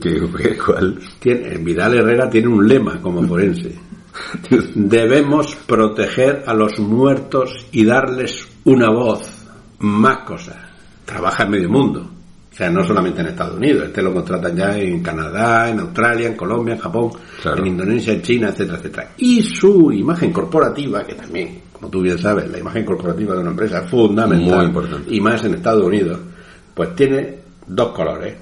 ¿Qué, 0.00 0.20
qué- 0.36 0.56
cuál? 0.56 0.98
Tiene, 1.18 1.58
Vidal 1.58 1.94
Herrera 1.94 2.30
tiene 2.30 2.48
un 2.48 2.66
lema 2.66 3.00
como 3.00 3.22
forense. 3.26 3.74
Debemos 4.74 5.54
proteger 5.66 6.44
a 6.46 6.54
los 6.54 6.78
muertos 6.78 7.66
y 7.72 7.84
darles 7.84 8.46
una 8.64 8.90
voz. 8.90 9.30
Más 9.80 10.24
cosas. 10.24 10.56
Trabaja 11.04 11.44
en 11.44 11.50
medio 11.50 11.68
mundo. 11.68 12.10
O 12.56 12.58
sea, 12.58 12.70
no 12.70 12.82
solamente 12.82 13.20
en 13.20 13.26
Estados 13.26 13.56
Unidos. 13.58 13.84
Este 13.88 14.00
lo 14.00 14.14
contratan 14.14 14.56
ya 14.56 14.78
en 14.78 15.02
Canadá, 15.02 15.68
en 15.68 15.78
Australia, 15.80 16.28
en 16.28 16.34
Colombia, 16.36 16.72
en 16.76 16.80
Japón, 16.80 17.10
Claro. 17.42 17.58
en 17.58 17.66
Indonesia, 17.66 18.14
en 18.14 18.22
China, 18.22 18.48
etcétera, 18.48 18.78
etcétera. 18.78 19.10
Y 19.18 19.42
su 19.42 19.92
imagen 19.92 20.32
corporativa, 20.32 21.04
que 21.04 21.12
también, 21.16 21.60
como 21.70 21.90
tú 21.90 22.00
bien 22.00 22.16
sabes, 22.18 22.50
la 22.50 22.58
imagen 22.58 22.86
corporativa 22.86 23.34
de 23.34 23.40
una 23.42 23.50
empresa 23.50 23.80
es 23.84 23.90
fundamental. 23.90 24.56
Muy 24.56 24.66
importante. 24.68 25.14
Y 25.14 25.20
más 25.20 25.44
en 25.44 25.52
Estados 25.54 25.84
Unidos. 25.84 26.18
Pues 26.74 26.94
tiene 26.96 27.40
dos 27.66 27.92
colores. 27.92 28.34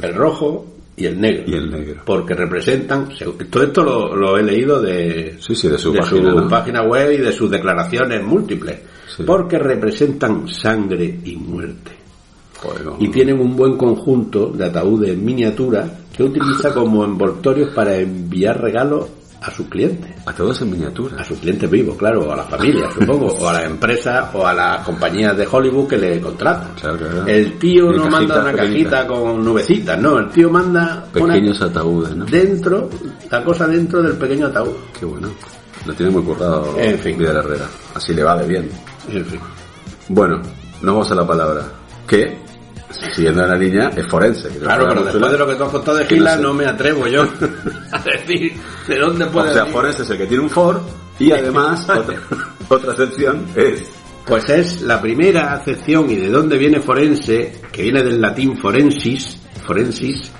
El 0.00 0.14
rojo 0.14 0.66
y 0.96 1.04
el 1.04 1.20
negro. 1.20 1.44
Y 1.46 1.52
el 1.54 1.70
negro. 1.70 2.00
Porque 2.06 2.32
representan, 2.32 3.14
se- 3.14 3.26
todo 3.26 3.62
esto 3.62 3.82
lo, 3.84 4.16
lo 4.16 4.38
he 4.38 4.42
leído 4.42 4.80
de, 4.80 5.36
Sí, 5.38 5.54
sí, 5.54 5.68
de 5.68 5.76
su 5.76 5.92
página, 5.94 6.32
¿no? 6.32 6.48
página 6.48 6.82
web 6.82 7.12
y 7.12 7.18
de 7.18 7.32
sus 7.32 7.50
declaraciones 7.50 8.24
múltiples. 8.24 8.78
Sí. 9.14 9.22
Porque 9.26 9.58
representan 9.58 10.48
sangre 10.48 11.18
y 11.24 11.36
muerte. 11.36 11.90
Y 12.98 13.08
tienen 13.08 13.40
un 13.40 13.56
buen 13.56 13.76
conjunto 13.76 14.48
de 14.48 14.66
ataúdes 14.66 15.10
en 15.10 15.24
miniatura 15.24 15.88
que 16.16 16.22
utiliza 16.22 16.72
como 16.74 17.04
envoltorios 17.04 17.70
para 17.74 17.96
enviar 17.96 18.60
regalos 18.60 19.06
a 19.42 19.50
sus 19.50 19.66
clientes. 19.68 20.10
A 20.26 20.34
todos 20.34 20.60
en 20.60 20.70
miniatura. 20.70 21.16
A 21.20 21.24
sus 21.24 21.38
clientes 21.38 21.70
vivos, 21.70 21.96
claro, 21.96 22.28
o 22.28 22.32
a 22.32 22.36
las 22.36 22.48
familias, 22.48 22.92
supongo, 22.98 23.28
o 23.28 23.48
a 23.48 23.54
las 23.54 23.64
empresas 23.64 24.28
o 24.34 24.46
a 24.46 24.52
las 24.52 24.84
compañías 24.84 25.36
de 25.36 25.48
Hollywood 25.50 25.88
que 25.88 25.98
le 25.98 26.20
contratan. 26.20 26.74
Claro, 26.78 26.98
claro. 26.98 27.26
El 27.26 27.58
tío 27.58 27.90
no 27.92 28.06
manda 28.06 28.40
una 28.40 28.52
cajita 28.52 29.06
con 29.06 29.42
nubecitas, 29.42 29.98
no, 29.98 30.18
el 30.18 30.28
tío 30.30 30.50
manda 30.50 31.06
una 31.14 31.32
Pequeños 31.32 31.62
ataúdes, 31.62 32.14
¿no? 32.14 32.24
dentro, 32.26 32.90
la 33.30 33.42
cosa 33.42 33.66
dentro 33.66 34.02
del 34.02 34.16
pequeño 34.16 34.46
ataúd. 34.46 34.74
Qué 34.98 35.06
bueno. 35.06 35.28
Lo 35.86 35.94
tiene 35.94 36.12
muy 36.12 36.22
currado 36.22 36.78
En 36.78 36.98
fin. 36.98 37.16
Vidal 37.16 37.38
Herrera. 37.38 37.66
Así 37.94 38.12
le 38.12 38.22
va 38.22 38.36
de 38.36 38.46
bien. 38.46 38.68
En 39.08 39.24
fin. 39.24 39.40
Bueno, 40.08 40.36
nos 40.82 40.94
vamos 40.94 41.10
a 41.10 41.14
la 41.14 41.26
palabra. 41.26 41.62
Que, 42.06 42.36
siguiendo 42.90 43.46
la 43.46 43.56
línea, 43.56 43.90
es 43.96 44.06
forense. 44.08 44.48
que 44.48 44.58
Claro, 44.58 44.86
pero 44.88 45.04
después 45.04 45.32
de 45.32 45.38
lo 45.38 45.46
que 45.46 45.54
tú 45.54 45.64
has 45.64 45.70
contado 45.70 45.96
de 45.98 46.06
Gila, 46.06 46.30
no 46.32 46.36
sé. 46.36 46.42
no 46.42 46.54
me 46.54 46.66
atrevo 46.66 47.06
yo 47.06 47.22
a 47.92 47.98
decir 48.00 48.52
de 48.86 48.98
dónde 48.98 49.26
puede 49.26 49.50
O 49.50 49.52
sea, 49.52 49.62
venir. 49.64 49.76
forense 49.76 50.02
es 50.02 50.10
el 50.10 50.18
que 50.18 50.26
tiene 50.26 50.42
un 50.44 50.50
for 50.50 50.80
y 51.18 51.32
además 51.32 51.88
otra, 51.88 52.16
otra 52.68 52.96
sección 52.96 53.46
es 53.54 53.82
Pues 54.26 54.48
es 54.48 54.82
la 54.82 55.00
primera 55.00 55.52
acepción 55.52 56.10
y 56.10 56.16
de 56.16 56.28
dónde 56.28 56.56
viene 56.58 56.80
forense, 56.80 57.60
que 57.72 57.82
viene 57.82 58.02
del 58.02 58.20
latín 58.20 58.56
forensis, 58.58 59.38
forensis, 59.66 60.30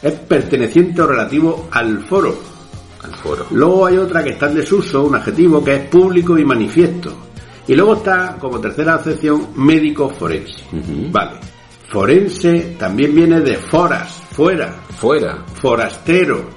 es 0.00 0.12
perteneciente 0.12 1.02
o 1.02 1.06
relativo 1.06 1.68
al 1.70 2.00
foro. 2.06 2.36
al 3.02 3.14
foro. 3.16 3.46
Luego 3.50 3.86
hay 3.86 3.96
otra 3.98 4.22
que 4.24 4.30
está 4.30 4.46
en 4.48 4.56
desuso, 4.56 5.04
un 5.04 5.14
adjetivo 5.14 5.62
que 5.64 5.74
es 5.74 5.88
público 5.88 6.36
y 6.38 6.44
manifiesto. 6.44 7.12
Y 7.68 7.74
luego 7.76 7.94
está, 7.94 8.36
como 8.40 8.60
tercera 8.60 8.94
acepción, 8.94 9.48
médico 9.54 10.08
forense. 10.08 10.64
Vale. 11.10 11.38
Forense 11.92 12.74
también 12.78 13.14
viene 13.14 13.40
de 13.42 13.56
foras, 13.56 14.10
fuera, 14.30 14.74
Fuera. 14.98 15.44
forastero. 15.60 16.48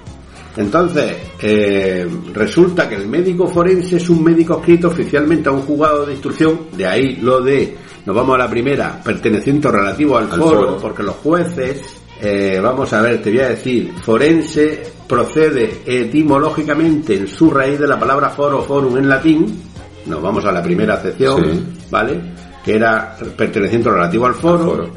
Entonces, 0.56 1.14
eh, 1.42 2.08
resulta 2.34 2.88
que 2.88 2.96
el 2.96 3.10
médico 3.10 3.46
forense 3.48 3.98
es 3.98 4.10
un 4.10 4.24
médico 4.24 4.60
escrito 4.60 4.88
oficialmente 4.88 5.50
a 5.50 5.52
un 5.52 5.64
juzgado 5.64 6.06
de 6.06 6.14
instrucción, 6.14 6.62
de 6.78 6.88
ahí 6.88 7.18
lo 7.18 7.42
de, 7.42 7.76
nos 8.06 8.16
vamos 8.16 8.36
a 8.36 8.38
la 8.38 8.50
primera, 8.50 9.02
perteneciente 9.04 9.68
o 9.68 9.72
relativo 9.74 10.18
al, 10.18 10.32
Al 10.32 10.40
foro, 10.40 10.60
foro. 10.62 10.78
porque 10.78 11.04
los 11.04 11.16
jueces, 11.16 11.82
eh, 12.22 12.58
vamos 12.64 12.94
a 12.94 13.02
ver, 13.02 13.22
te 13.22 13.30
voy 13.32 13.40
a 13.42 13.50
decir, 13.50 13.92
forense 14.04 14.84
procede 15.06 15.82
etimológicamente 15.86 17.18
en 17.18 17.28
su 17.28 17.52
raíz 17.52 17.78
de 17.78 17.88
la 17.90 18.00
palabra 18.00 18.30
foro, 18.30 18.62
forum 18.62 18.96
en 18.96 19.10
latín, 19.10 19.62
nos 20.06 20.22
vamos 20.22 20.46
a 20.46 20.52
la 20.54 20.64
primera 20.64 20.94
acepción, 20.94 21.44
Sí. 21.44 21.66
¿vale? 21.92 22.22
Que 22.64 22.76
era 22.78 23.18
perteneciente 23.36 23.90
o 23.90 23.92
relativo 23.92 24.28
al 24.28 24.36
foro. 24.36 24.64
Al 24.64 24.70
foro. 24.70 24.92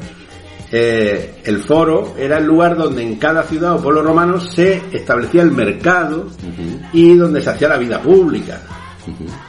Eh, 0.71 1.41
el 1.45 1.57
foro 1.63 2.13
era 2.17 2.37
el 2.37 2.45
lugar 2.45 2.77
donde 2.77 3.01
en 3.01 3.15
cada 3.15 3.43
ciudad 3.43 3.73
o 3.75 3.81
pueblo 3.81 4.03
romano 4.03 4.39
se 4.39 4.81
establecía 4.91 5.41
el 5.41 5.51
mercado 5.51 6.27
y 6.93 7.15
donde 7.15 7.41
se 7.41 7.49
hacía 7.49 7.69
la 7.69 7.77
vida 7.77 7.99
pública. 8.01 8.61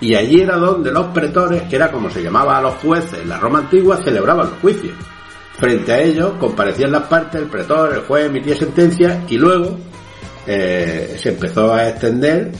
Y 0.00 0.14
allí 0.14 0.40
era 0.40 0.56
donde 0.56 0.90
los 0.90 1.08
pretores, 1.08 1.62
que 1.64 1.76
era 1.76 1.90
como 1.92 2.08
se 2.08 2.22
llamaba 2.22 2.56
a 2.56 2.62
los 2.62 2.74
jueces 2.76 3.18
en 3.22 3.28
la 3.28 3.38
Roma 3.38 3.58
antigua, 3.58 3.98
celebraban 4.02 4.46
los 4.48 4.58
juicios. 4.60 4.94
Frente 5.58 5.92
a 5.92 6.00
ellos 6.00 6.32
comparecían 6.40 6.92
las 6.92 7.02
partes, 7.02 7.42
el 7.42 7.48
pretor, 7.48 7.92
el 7.92 8.00
juez 8.00 8.26
emitía 8.26 8.56
sentencia 8.56 9.22
y 9.28 9.36
luego 9.36 9.76
eh, 10.46 11.16
se 11.22 11.28
empezó 11.30 11.74
a 11.74 11.86
extender 11.90 12.52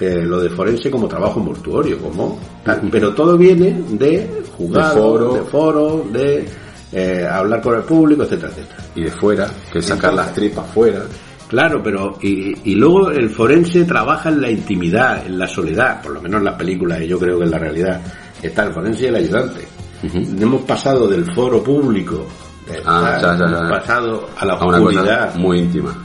eh, 0.00 0.22
lo 0.24 0.40
de 0.40 0.50
forense 0.50 0.90
como 0.90 1.06
trabajo 1.06 1.38
mortuorio, 1.38 1.98
como 1.98 2.40
tal. 2.64 2.88
pero 2.90 3.14
todo 3.14 3.36
viene 3.38 3.80
de 3.90 4.42
juzgado, 4.56 4.94
De 4.94 5.00
foro. 5.00 5.32
de 5.34 5.42
foro, 5.42 6.06
de 6.10 6.48
eh, 6.92 7.26
hablar 7.30 7.60
con 7.60 7.74
el 7.76 7.82
público, 7.82 8.22
etcétera, 8.22 8.52
etcétera. 8.52 8.82
Y 8.94 9.02
de 9.04 9.10
fuera, 9.10 9.48
que 9.72 9.80
sacar 9.82 10.14
las 10.14 10.32
tripas 10.32 10.66
fuera. 10.70 11.02
Claro, 11.48 11.82
pero 11.82 12.18
y, 12.20 12.72
y 12.72 12.74
luego 12.74 13.10
el 13.10 13.30
forense 13.30 13.84
trabaja 13.84 14.28
en 14.28 14.40
la 14.42 14.50
intimidad, 14.50 15.24
en 15.26 15.38
la 15.38 15.46
soledad, 15.48 16.02
por 16.02 16.12
lo 16.12 16.20
menos 16.20 16.40
en 16.40 16.44
las 16.44 16.54
películas, 16.56 17.00
y 17.00 17.06
yo 17.08 17.18
creo 17.18 17.38
que 17.38 17.44
en 17.44 17.50
la 17.50 17.58
realidad 17.58 18.00
está 18.42 18.64
el 18.64 18.72
forense 18.74 19.04
y 19.04 19.06
el 19.06 19.16
ayudante. 19.16 19.66
Hemos 20.02 20.62
pasado 20.62 21.08
del 21.08 21.24
foro 21.34 21.62
público, 21.62 22.26
de- 22.70 22.82
Ah, 22.84 23.18
ya, 23.20 23.32
ya, 23.32 23.38
ya. 23.38 23.44
hemos 23.46 23.70
pasado 23.78 24.28
a 24.36 24.44
la 24.44 24.52
A 24.54 24.64
una 24.66 24.78
cosa 24.78 24.90
oscuridad. 25.00 25.34
muy 25.36 25.58
íntima. 25.60 26.04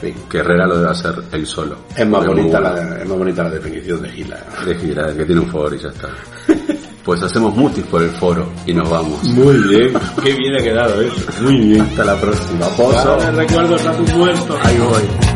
Fin, 0.00 0.14
Que 0.30 0.38
Herrera 0.38 0.66
lo 0.66 0.78
debe 0.78 0.90
hacer 0.90 1.14
él 1.32 1.46
solo. 1.46 1.76
es 1.96 2.08
más 2.08 2.26
bonita 2.26 2.58
la, 2.58 2.98
es 3.00 3.06
más 3.08 3.18
bonita 3.18 3.42
la 3.44 3.50
definición 3.50 4.00
de 4.02 4.08
Gila. 4.10 4.38
De 4.66 4.74
gira, 4.74 5.14
que 5.14 5.24
tiene 5.26 5.40
un 5.42 5.48
foro 5.48 5.74
y 5.74 5.78
ya 5.78 5.88
está. 5.88 6.08
Pues 7.04 7.22
hacemos 7.22 7.54
mutis 7.56 7.84
por 7.84 8.02
el 8.02 8.10
foro 8.10 8.46
y 8.66 8.74
nos 8.74 8.88
vamos. 8.88 9.22
Muy 9.24 9.56
bien, 9.68 9.92
qué 10.22 10.34
bien 10.34 10.54
ha 10.54 10.62
quedado 10.62 11.00
eso. 11.00 11.42
Muy 11.42 11.58
bien. 11.58 11.80
Hasta 11.80 12.04
la 12.04 12.20
próxima. 12.20 12.66
Pozo. 12.76 13.18
recuerdos 13.32 13.86
a 13.86 13.96
tus 13.96 14.14
muertos. 14.14 14.58
Ahí 14.62 14.78
voy. 14.78 15.29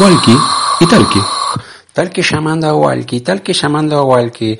Walkie 0.00 0.34
y 0.80 0.86
Talkie. 0.86 1.22
Talkie 1.92 2.22
llamando 2.22 2.68
a 2.68 2.74
Walkie, 2.74 3.20
Talkie 3.20 3.52
llamando 3.52 3.98
a 3.98 4.04
Walkie. 4.04 4.58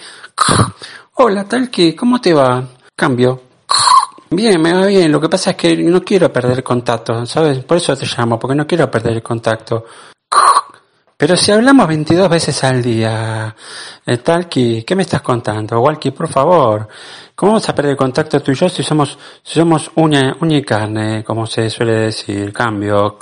Hola 1.14 1.44
Talkie, 1.44 1.96
¿cómo 1.96 2.20
te 2.20 2.34
va? 2.34 2.62
Cambio. 2.94 3.40
Bien, 4.28 4.60
me 4.60 4.74
va 4.74 4.84
bien. 4.84 5.10
Lo 5.10 5.18
que 5.18 5.30
pasa 5.30 5.52
es 5.52 5.56
que 5.56 5.78
no 5.78 6.02
quiero 6.02 6.30
perder 6.30 6.62
contacto, 6.62 7.24
¿sabes? 7.24 7.64
Por 7.64 7.78
eso 7.78 7.96
te 7.96 8.04
llamo, 8.04 8.38
porque 8.38 8.54
no 8.54 8.66
quiero 8.66 8.90
perder 8.90 9.14
el 9.14 9.22
contacto. 9.22 9.86
Pero 11.16 11.36
si 11.36 11.52
hablamos 11.52 11.88
22 11.88 12.28
veces 12.28 12.62
al 12.64 12.82
día, 12.82 13.54
eh, 14.04 14.16
Talki, 14.18 14.84
¿qué 14.84 14.94
me 14.94 15.04
estás 15.04 15.22
contando? 15.22 15.80
Walkie, 15.80 16.10
por 16.10 16.28
favor, 16.28 16.86
¿cómo 17.40 17.52
vamos 17.52 17.66
a 17.70 17.74
perder 17.74 17.96
contacto 17.96 18.42
tú 18.42 18.52
y 18.52 18.54
yo 18.54 18.68
si 18.68 18.82
somos, 18.82 19.18
si 19.42 19.54
somos 19.54 19.90
uña, 19.94 20.36
uña 20.42 20.58
y 20.58 20.62
carne, 20.62 21.24
como 21.24 21.46
se 21.46 21.70
suele 21.70 21.92
decir? 21.92 22.52
Cambio. 22.52 23.16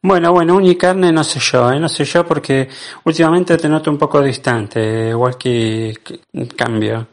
Bueno, 0.00 0.30
bueno, 0.30 0.54
uña 0.54 0.70
y 0.70 0.76
carne 0.76 1.10
no 1.10 1.24
sé 1.24 1.40
yo, 1.40 1.72
¿eh? 1.72 1.80
no 1.80 1.88
sé 1.88 2.04
yo 2.04 2.24
porque 2.24 2.68
últimamente 3.02 3.56
te 3.56 3.68
noto 3.68 3.90
un 3.90 3.98
poco 3.98 4.22
distante, 4.22 5.12
Walkie, 5.12 5.92
cambio. 6.54 7.08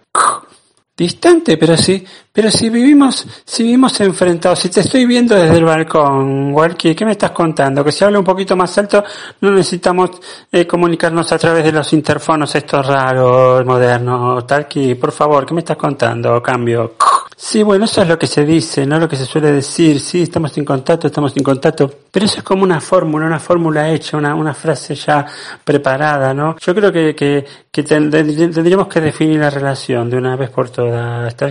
Distante, 0.95 1.57
pero 1.57 1.75
sí, 1.75 2.05
pero 2.33 2.49
si 2.49 2.71
vivimos, 2.71 3.27
si 3.45 3.61
vivimos 3.61 4.01
enfrentados, 4.01 4.57
si 4.57 4.69
te 4.69 4.79
estoy 4.79 5.05
viendo 5.05 5.35
desde 5.35 5.57
el 5.57 5.65
balcón, 5.65 6.51
Walkie, 6.51 6.95
¿qué 6.95 7.05
me 7.05 7.11
estás 7.11 7.29
contando? 7.29 7.83
Que 7.83 7.91
si 7.91 8.03
habla 8.03 8.17
un 8.17 8.25
poquito 8.25 8.55
más 8.55 8.75
alto, 8.79 9.03
no 9.41 9.51
necesitamos 9.51 10.09
eh, 10.51 10.65
comunicarnos 10.65 11.31
a 11.31 11.37
través 11.37 11.63
de 11.63 11.71
los 11.71 11.93
interfonos 11.93 12.55
estos 12.55 12.87
raros, 12.87 13.63
modernos, 13.63 14.47
Talki, 14.47 14.95
por 14.95 15.11
favor, 15.11 15.45
¿qué 15.45 15.53
me 15.53 15.59
estás 15.59 15.77
contando? 15.77 16.41
Cambio. 16.41 16.95
Sí, 17.45 17.61
bueno, 17.61 17.85
eso 17.85 18.01
es 18.01 18.07
lo 18.07 18.17
que 18.17 18.25
se 18.25 18.45
dice, 18.45 18.85
no 18.85 18.97
lo 18.97 19.09
que 19.09 19.17
se 19.17 19.25
suele 19.25 19.51
decir. 19.51 19.99
Sí, 19.99 20.21
estamos 20.21 20.57
en 20.57 20.63
contacto, 20.63 21.07
estamos 21.07 21.35
en 21.35 21.43
contacto. 21.43 21.91
Pero 22.09 22.25
eso 22.25 22.37
es 22.37 22.43
como 22.43 22.63
una 22.63 22.79
fórmula, 22.79 23.25
una 23.25 23.39
fórmula 23.39 23.89
hecha, 23.89 24.15
una, 24.17 24.33
una 24.33 24.53
frase 24.53 24.95
ya 24.95 25.25
preparada, 25.63 26.33
¿no? 26.33 26.55
Yo 26.57 26.73
creo 26.73 26.91
que, 26.91 27.13
que, 27.13 27.45
que 27.69 27.83
tendríamos 27.83 28.87
que 28.87 29.01
definir 29.01 29.39
la 29.39 29.49
relación 29.49 30.09
de 30.09 30.17
una 30.17 30.35
vez 30.35 30.51
por 30.51 30.69
todas. 30.69 31.27
Está 31.27 31.47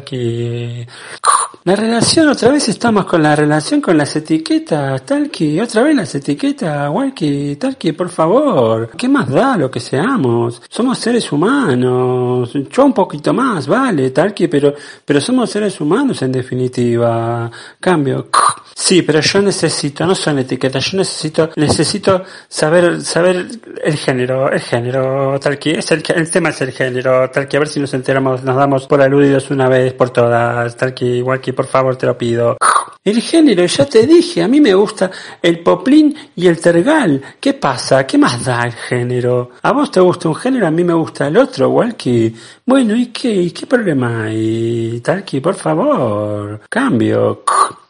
La 1.65 1.77
relación, 1.77 2.29
otra 2.29 2.51
vez 2.51 2.69
estamos 2.69 3.05
con 3.05 3.23
la 3.23 3.37
relación 3.37 3.81
con 3.81 3.97
las 3.97 4.17
etiquetas, 4.17 5.07
Talki, 5.07 5.61
otra 5.61 5.83
vez 5.83 5.95
las 5.95 6.13
etiquetas, 6.15 6.91
Walkie, 6.91 7.55
Talki, 7.55 7.93
por 7.93 8.09
favor. 8.09 8.91
¿Qué 8.97 9.09
más 9.09 9.29
da 9.29 9.57
lo 9.57 9.71
que 9.71 9.79
seamos? 9.79 10.61
Somos 10.69 10.99
seres 10.99 11.31
humanos. 11.31 12.53
Yo 12.69 12.85
un 12.85 12.93
poquito 12.93 13.33
más, 13.33 13.69
vale, 13.69 14.11
Talki, 14.11 14.49
pero, 14.49 14.75
pero 15.05 15.21
somos 15.21 15.51
seres 15.51 15.81
humanos 15.81 16.21
en 16.23 16.33
definitiva. 16.33 17.49
Cambio. 17.79 18.29
Sí, 18.75 19.03
pero 19.03 19.21
yo 19.21 19.41
necesito, 19.43 20.07
no 20.07 20.15
son 20.15 20.39
etiquetas, 20.39 20.91
yo 20.91 20.99
necesito, 20.99 21.51
necesito 21.57 22.25
saber, 22.49 23.01
saber 23.03 23.47
el 23.83 23.97
género, 23.97 24.51
el 24.51 24.61
género, 24.61 25.39
tal 25.41 25.59
que, 25.59 25.73
es 25.73 25.91
el, 25.91 26.03
tema 26.03 26.51
es 26.51 26.61
el 26.63 26.73
género, 26.73 27.31
tal 27.31 27.49
que 27.49 27.57
a 27.57 27.61
ver 27.61 27.69
si 27.69 27.81
nos 27.81 27.95
enteramos, 27.95 28.43
nos 28.43 28.57
damos 28.57 28.87
por 28.87 29.01
aludidos 29.01 29.51
una 29.51 29.69
vez 29.69 29.93
por 29.95 30.11
todas, 30.11 30.77
tal 30.77 30.95
que 30.95 31.05
igual 31.05 31.41
que 31.41 31.53
por 31.53 31.67
favor 31.67 31.97
te 31.97 32.07
lo 32.07 32.17
pido. 32.17 32.57
El 33.05 33.21
género, 33.21 33.67
ya 33.67 33.85
te 33.85 34.07
dije, 34.07 34.45
a 34.45 34.49
mí 34.49 34.61
me 34.61 34.75
gusta 34.75 35.11
el 35.43 35.59
poplín 35.61 36.15
y 36.37 36.47
el 36.47 36.61
tergal. 36.61 37.21
¿Qué 37.41 37.55
pasa? 37.55 38.07
¿Qué 38.07 38.17
más 38.17 38.45
da 38.45 38.63
el 38.65 38.73
género? 38.73 39.51
A 39.63 39.73
vos 39.73 39.91
te 39.91 39.99
gusta 39.99 40.29
un 40.29 40.37
género, 40.37 40.69
a 40.69 40.71
mí 40.71 40.85
me 40.85 40.95
gusta 40.95 41.27
el 41.27 41.37
otro, 41.37 41.71
Walkie. 41.71 42.33
Bueno, 42.65 42.95
¿y 42.95 43.07
qué? 43.07 43.33
¿Y 43.33 43.51
qué 43.51 43.67
problema 43.67 44.25
hay? 44.25 45.01
Talki, 45.01 45.41
por 45.41 45.57
favor. 45.57 46.61
Cambio. 46.69 47.43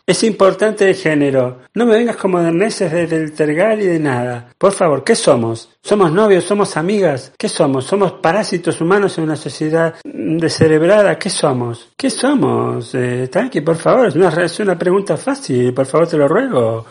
Es 0.04 0.24
importante 0.24 0.88
el 0.88 0.96
género. 0.96 1.60
No 1.74 1.86
me 1.86 1.94
vengas 1.94 2.16
como 2.16 2.38
moderneces 2.38 2.90
desde 2.90 3.22
el 3.22 3.32
tergal 3.32 3.80
y 3.80 3.86
de 3.86 4.00
nada. 4.00 4.48
Por 4.58 4.72
favor, 4.72 5.04
¿qué 5.04 5.14
somos? 5.14 5.70
¿Somos 5.80 6.10
novios? 6.10 6.42
¿Somos 6.42 6.76
amigas? 6.76 7.32
¿Qué 7.38 7.48
somos? 7.48 7.84
¿Somos 7.84 8.14
parásitos 8.14 8.80
humanos 8.80 9.16
en 9.18 9.24
una 9.24 9.36
sociedad 9.36 9.94
descerebrada? 10.02 11.20
¿Qué 11.20 11.30
somos? 11.30 11.92
¿Qué 11.96 12.10
somos? 12.10 12.92
Eh, 12.94 13.30
por 13.64 13.76
favor, 13.76 14.08
es 14.08 14.16
una, 14.16 14.28
es 14.44 14.58
una 14.58 14.76
pregunta 14.76 15.16
fácil. 15.16 15.72
Por 15.72 15.86
favor, 15.86 16.08
te 16.08 16.16
lo 16.16 16.26
ruego. 16.26 16.86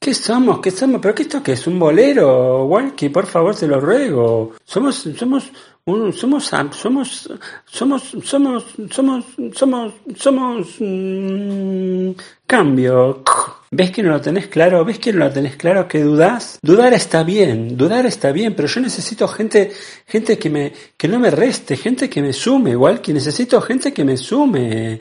¿Qué 0.00 0.14
somos? 0.14 0.60
¿Qué 0.60 0.70
somos? 0.70 1.00
¿Pero 1.02 1.14
qué 1.14 1.22
esto 1.22 1.42
qué 1.42 1.52
es? 1.52 1.66
¿Un 1.66 1.78
bolero? 1.78 2.64
Walkie, 2.64 3.10
por 3.10 3.26
favor, 3.26 3.54
te 3.54 3.66
lo 3.66 3.80
ruego. 3.80 4.52
Somos, 4.64 5.06
somos, 5.16 5.50
somos, 5.86 6.46
somos, 6.46 6.76
somos, 6.76 7.28
somos, 7.66 8.16
somos, 8.24 9.24
somos, 9.52 9.92
somos, 10.16 10.76
mm, 10.80 12.10
cambio. 12.46 13.22
¿Ves 13.70 13.90
que 13.90 14.02
no 14.02 14.12
lo 14.12 14.20
tenés 14.20 14.46
claro? 14.46 14.82
¿Ves 14.82 14.98
que 14.98 15.12
no 15.12 15.26
lo 15.26 15.30
tenés 15.30 15.56
claro? 15.56 15.86
¿Que 15.86 16.00
dudás? 16.02 16.58
Dudar 16.62 16.94
está 16.94 17.22
bien, 17.22 17.76
dudar 17.76 18.06
está 18.06 18.32
bien, 18.32 18.54
pero 18.54 18.66
yo 18.66 18.80
necesito 18.80 19.28
gente, 19.28 19.72
gente 20.06 20.38
que 20.38 20.48
me, 20.48 20.72
que 20.96 21.06
no 21.06 21.18
me 21.18 21.30
reste, 21.30 21.76
gente 21.76 22.08
que 22.08 22.22
me 22.22 22.32
sume, 22.32 22.70
igual 22.70 23.02
que 23.02 23.12
necesito 23.12 23.60
gente 23.60 23.92
que 23.92 24.04
me 24.04 24.16
sume. 24.16 25.00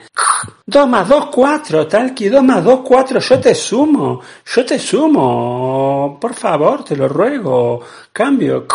Dos 0.66 0.90
más 0.90 1.08
dos, 1.08 1.28
cuatro, 1.28 1.88
tal 1.88 2.14
que 2.14 2.30
dos 2.30 2.44
más 2.44 2.62
dos, 2.62 2.82
cuatro, 2.84 3.22
yo 3.22 3.40
te 3.40 3.56
sumo, 3.56 4.20
yo 4.54 4.66
te 4.66 4.78
sumo, 4.78 6.18
por 6.20 6.34
favor, 6.34 6.84
te 6.84 6.98
lo 6.98 7.08
ruego, 7.08 7.80
cambio. 8.12 8.66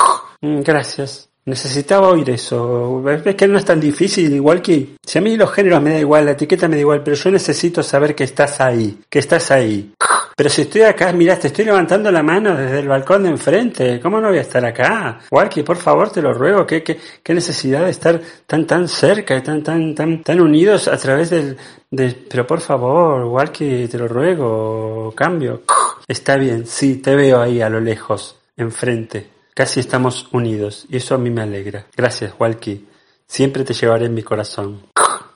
Gracias. 0.40 1.27
Necesitaba 1.48 2.08
oír 2.08 2.28
eso. 2.28 3.00
Ves 3.00 3.34
que 3.34 3.48
no 3.48 3.56
es 3.56 3.64
tan 3.64 3.80
difícil, 3.80 4.34
igual 4.34 4.60
que 4.60 4.96
si 5.02 5.16
a 5.16 5.22
mí 5.22 5.34
los 5.34 5.50
géneros 5.50 5.80
me 5.80 5.92
da 5.92 5.98
igual, 5.98 6.26
la 6.26 6.32
etiqueta 6.32 6.68
me 6.68 6.76
da 6.76 6.80
igual, 6.82 7.02
pero 7.02 7.16
yo 7.16 7.30
necesito 7.30 7.82
saber 7.82 8.14
que 8.14 8.24
estás 8.24 8.60
ahí, 8.60 9.00
que 9.08 9.18
estás 9.18 9.50
ahí. 9.50 9.94
Pero 10.36 10.50
si 10.50 10.62
estoy 10.62 10.82
acá, 10.82 11.10
mira, 11.14 11.38
te 11.38 11.46
estoy 11.46 11.64
levantando 11.64 12.12
la 12.12 12.22
mano 12.22 12.54
desde 12.54 12.80
el 12.80 12.88
balcón 12.88 13.22
de 13.22 13.30
enfrente. 13.30 13.98
¿Cómo 13.98 14.20
no 14.20 14.28
voy 14.28 14.36
a 14.36 14.42
estar 14.42 14.62
acá? 14.64 15.20
Walkie, 15.30 15.62
por 15.62 15.78
favor, 15.78 16.10
te 16.10 16.20
lo 16.20 16.34
ruego. 16.34 16.66
¿Qué, 16.66 16.82
qué, 16.82 17.00
qué 17.22 17.32
necesidad 17.32 17.86
de 17.86 17.90
estar 17.90 18.20
tan, 18.46 18.66
tan 18.66 18.86
cerca 18.86 19.42
tan, 19.42 19.62
tan, 19.62 19.94
tan, 19.94 20.22
tan 20.22 20.40
unidos 20.40 20.86
a 20.86 20.98
través 20.98 21.30
del, 21.30 21.56
del... 21.90 22.14
Pero 22.28 22.46
por 22.46 22.60
favor, 22.60 23.24
Walkie, 23.24 23.88
te 23.88 23.96
lo 23.96 24.06
ruego. 24.06 25.14
Cambio. 25.16 25.62
Está 26.06 26.36
bien, 26.36 26.66
sí, 26.66 26.96
te 26.96 27.16
veo 27.16 27.40
ahí 27.40 27.62
a 27.62 27.70
lo 27.70 27.80
lejos, 27.80 28.36
enfrente. 28.54 29.37
Casi 29.58 29.80
estamos 29.80 30.28
unidos 30.30 30.86
y 30.88 30.98
eso 30.98 31.16
a 31.16 31.18
mí 31.18 31.30
me 31.30 31.42
alegra. 31.42 31.84
Gracias, 31.96 32.32
Walkie. 32.38 32.86
Siempre 33.26 33.64
te 33.64 33.74
llevaré 33.74 34.06
en 34.06 34.14
mi 34.14 34.22
corazón. 34.22 34.82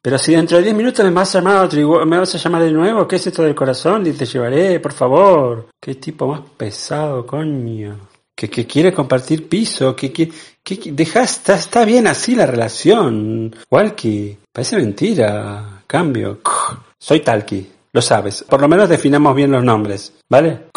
Pero 0.01 0.17
si 0.17 0.37
dentro 0.37 0.59
de 0.59 0.63
10 0.63 0.77
minutos 0.77 1.05
me 1.05 1.11
vas 1.11 1.35
a 1.35 1.41
llamar 1.41 1.69
me 2.07 2.19
vas 2.19 2.33
a 2.33 2.39
llamar 2.39 2.63
de 2.63 2.71
nuevo, 2.71 3.09
¿qué 3.09 3.17
es 3.17 3.27
esto 3.27 3.43
del 3.43 3.57
corazón? 3.57 4.07
Y 4.07 4.13
te 4.13 4.25
llevaré, 4.25 4.79
por 4.79 4.93
favor. 4.93 5.71
Qué 5.81 5.97
tipo 5.97 6.29
más 6.29 6.43
pesado, 6.57 7.27
coño. 7.27 7.99
Que, 8.33 8.49
que 8.49 8.65
quiere 8.65 8.95
compartir 8.95 9.49
piso, 9.49 9.97
que, 9.97 10.13
que, 10.13 10.31
que 10.63 10.93
deja, 10.93 11.25
está, 11.25 11.55
está 11.55 11.85
bien 11.85 12.07
así 12.07 12.37
la 12.37 12.47
relación. 12.47 13.53
Walkie, 13.73 14.39
parece 14.53 14.77
mentira. 14.77 15.83
Cambio. 15.89 16.39
Soy 16.97 17.19
Talki, 17.25 17.69
lo 17.93 18.01
sabes. 18.01 18.45
Por 18.45 18.61
lo 18.61 18.69
menos 18.69 18.89
definamos 18.89 19.35
bien 19.35 19.51
los 19.51 19.65
nombres, 19.65 20.13
¿vale? 20.29 20.69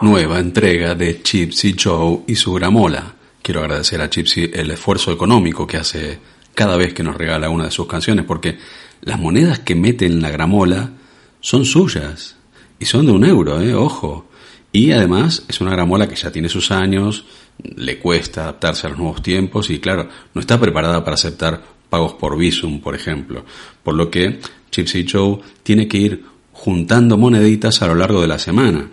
Nueva 0.00 0.38
entrega 0.38 0.94
de 0.94 1.22
Chipsy 1.22 1.74
Joe 1.76 2.20
y 2.28 2.36
su 2.36 2.52
gramola. 2.52 3.16
Quiero 3.42 3.62
agradecer 3.62 4.00
a 4.00 4.08
Chipsy 4.08 4.48
el 4.54 4.70
esfuerzo 4.70 5.10
económico 5.10 5.66
que 5.66 5.76
hace 5.76 6.20
cada 6.54 6.76
vez 6.76 6.94
que 6.94 7.02
nos 7.02 7.16
regala 7.16 7.50
una 7.50 7.64
de 7.64 7.72
sus 7.72 7.88
canciones, 7.88 8.24
porque 8.24 8.58
las 9.00 9.18
monedas 9.18 9.58
que 9.58 9.74
mete 9.74 10.06
en 10.06 10.22
la 10.22 10.30
gramola 10.30 10.92
son 11.40 11.64
suyas 11.64 12.36
y 12.78 12.84
son 12.84 13.06
de 13.06 13.12
un 13.12 13.24
euro, 13.24 13.60
eh, 13.60 13.74
ojo. 13.74 14.28
Y 14.70 14.92
además 14.92 15.44
es 15.48 15.60
una 15.60 15.72
gramola 15.72 16.08
que 16.08 16.14
ya 16.14 16.30
tiene 16.30 16.48
sus 16.48 16.70
años, 16.70 17.24
le 17.58 17.98
cuesta 17.98 18.42
adaptarse 18.42 18.86
a 18.86 18.90
los 18.90 19.00
nuevos 19.00 19.20
tiempos 19.20 19.68
y 19.68 19.80
claro, 19.80 20.08
no 20.32 20.40
está 20.40 20.60
preparada 20.60 21.02
para 21.02 21.14
aceptar 21.14 21.60
pagos 21.90 22.12
por 22.12 22.38
Visum, 22.38 22.80
por 22.80 22.94
ejemplo. 22.94 23.44
Por 23.82 23.94
lo 23.94 24.12
que 24.12 24.38
Chipsy 24.70 25.04
Joe 25.10 25.40
tiene 25.64 25.88
que 25.88 25.98
ir 25.98 26.24
juntando 26.52 27.16
moneditas 27.16 27.82
a 27.82 27.88
lo 27.88 27.96
largo 27.96 28.20
de 28.20 28.28
la 28.28 28.38
semana. 28.38 28.90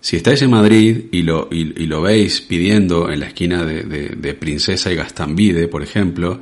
Si 0.00 0.16
estáis 0.16 0.42
en 0.42 0.50
Madrid 0.50 1.06
y 1.10 1.22
lo, 1.22 1.48
y, 1.50 1.64
lo 1.86 2.02
veis 2.02 2.40
pidiendo 2.40 3.10
en 3.10 3.20
la 3.20 3.26
esquina 3.26 3.64
de, 3.64 3.82
de, 3.82 4.34
Princesa 4.34 4.92
y 4.92 4.96
Gastambide, 4.96 5.66
por 5.66 5.82
ejemplo, 5.82 6.40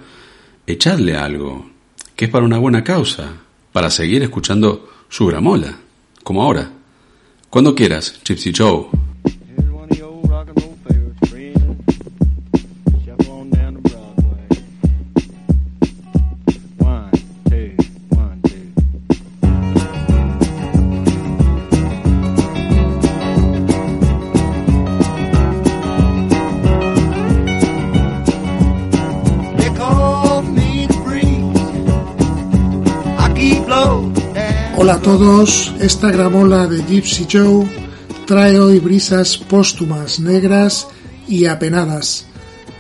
echadle 0.66 1.16
algo, 1.16 1.71
que 2.14 2.27
es 2.27 2.31
para 2.31 2.45
una 2.45 2.59
buena 2.59 2.85
causa, 2.85 3.33
para 3.73 3.90
seguir 3.90 4.23
escuchando 4.23 4.90
su 5.09 5.27
gramola, 5.27 5.79
como 6.23 6.42
ahora. 6.42 6.71
Cuando 7.49 7.75
quieras, 7.75 8.21
Gypsy 8.25 8.53
Joe. 8.57 9.06
Todos, 35.07 35.73
esta 35.79 36.11
gramola 36.11 36.66
de 36.66 36.83
Gypsy 36.83 37.29
Joe 37.31 37.64
trae 38.27 38.59
hoy 38.59 38.81
brisas 38.81 39.38
póstumas, 39.38 40.19
negras 40.19 40.88
y 41.29 41.47
apenadas. 41.47 42.27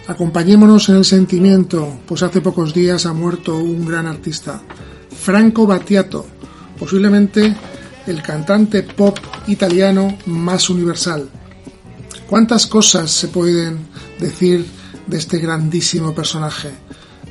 Acompañémonos 0.08 0.88
en 0.88 0.96
el 0.96 1.04
sentimiento, 1.04 2.00
pues 2.04 2.24
hace 2.24 2.40
pocos 2.40 2.74
días 2.74 3.06
ha 3.06 3.12
muerto 3.12 3.56
un 3.56 3.86
gran 3.86 4.08
artista, 4.08 4.60
Franco 5.08 5.68
Battiato, 5.68 6.26
posiblemente 6.76 7.54
el 8.08 8.20
cantante 8.22 8.82
pop 8.82 9.16
italiano 9.46 10.18
más 10.26 10.68
universal. 10.68 11.28
¿Cuántas 12.26 12.66
cosas 12.66 13.08
se 13.08 13.28
pueden 13.28 13.86
decir 14.18 14.66
de 15.06 15.16
este 15.16 15.38
grandísimo 15.38 16.12
personaje? 16.12 16.70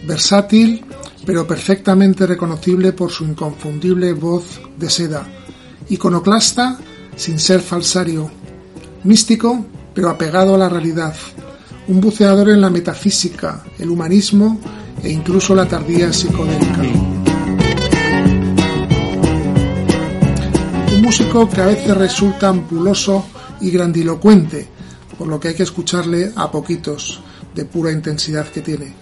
Versátil, 0.08 0.86
pero 1.26 1.48
perfectamente 1.48 2.28
reconocible 2.28 2.94
por 2.94 3.12
su 3.12 3.24
inconfundible 3.24 4.14
voz 4.14 4.62
de 4.78 4.90
seda. 4.90 5.26
Iconoclasta, 5.90 6.78
sin 7.16 7.40
ser 7.40 7.62
falsario. 7.62 8.30
Místico, 9.04 9.66
pero 9.94 10.10
apegado 10.10 10.56
a 10.56 10.58
la 10.58 10.70
realidad. 10.70 11.16
Un 11.88 12.02
buceador 12.02 12.50
en 12.50 12.62
la 12.62 12.70
metafísica, 12.70 13.64
el 13.80 13.90
humanismo 13.90 14.60
e 15.04 15.12
incluso 15.12 15.56
la 15.56 15.68
tardía 15.68 16.12
psicodélica. 16.12 16.82
Un 20.96 21.02
músico 21.02 21.50
que 21.50 21.62
a 21.62 21.68
veces 21.68 21.96
resulta 21.96 22.50
ampuloso 22.50 23.26
y 23.62 23.72
grandilocuente, 23.72 24.68
por 25.18 25.28
lo 25.28 25.40
que 25.40 25.50
hay 25.50 25.56
que 25.56 25.64
escucharle 25.64 26.32
a 26.36 26.52
poquitos 26.52 27.22
de 27.54 27.66
pura 27.66 27.92
intensidad 27.92 28.48
que 28.48 28.62
tiene, 28.62 28.94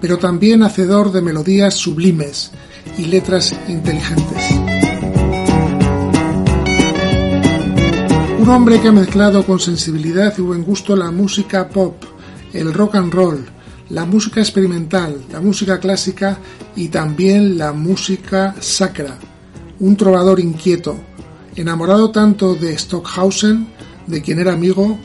pero 0.00 0.18
también 0.18 0.62
hacedor 0.62 1.12
de 1.12 1.22
melodías 1.22 1.74
sublimes 1.74 2.50
y 2.96 3.06
letras 3.06 3.54
inteligentes. 3.68 4.50
Un 8.38 8.48
hombre 8.48 8.80
que 8.80 8.88
ha 8.88 8.92
mezclado 8.92 9.44
con 9.44 9.58
sensibilidad 9.58 10.32
y 10.38 10.42
buen 10.42 10.62
gusto 10.62 10.96
la 10.96 11.10
música 11.10 11.68
pop, 11.68 12.02
el 12.52 12.72
rock 12.72 12.94
and 12.94 13.12
roll, 13.12 13.44
la 13.90 14.04
música 14.04 14.40
experimental, 14.40 15.22
la 15.32 15.40
música 15.40 15.78
clásica 15.78 16.38
y 16.76 16.88
también 16.88 17.58
la 17.58 17.72
música 17.72 18.54
sacra. 18.60 19.18
Un 19.80 19.96
trovador 19.96 20.40
inquieto, 20.40 20.96
enamorado 21.56 22.10
tanto 22.10 22.54
de 22.54 22.76
Stockhausen, 22.76 23.68
de 24.06 24.22
quien 24.22 24.38
era 24.38 24.52
amigo, 24.52 24.98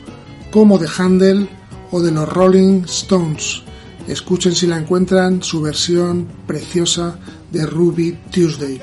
como 0.50 0.78
de 0.78 0.88
Handel 0.96 1.48
o 1.90 2.00
de 2.00 2.12
los 2.12 2.28
Rolling 2.28 2.84
Stones. 2.84 3.62
Escuchen 4.08 4.54
si 4.54 4.66
la 4.66 4.76
encuentran 4.76 5.42
su 5.42 5.62
versión 5.62 6.28
preciosa 6.46 7.18
de 7.50 7.64
Ruby 7.64 8.18
Tuesday. 8.30 8.80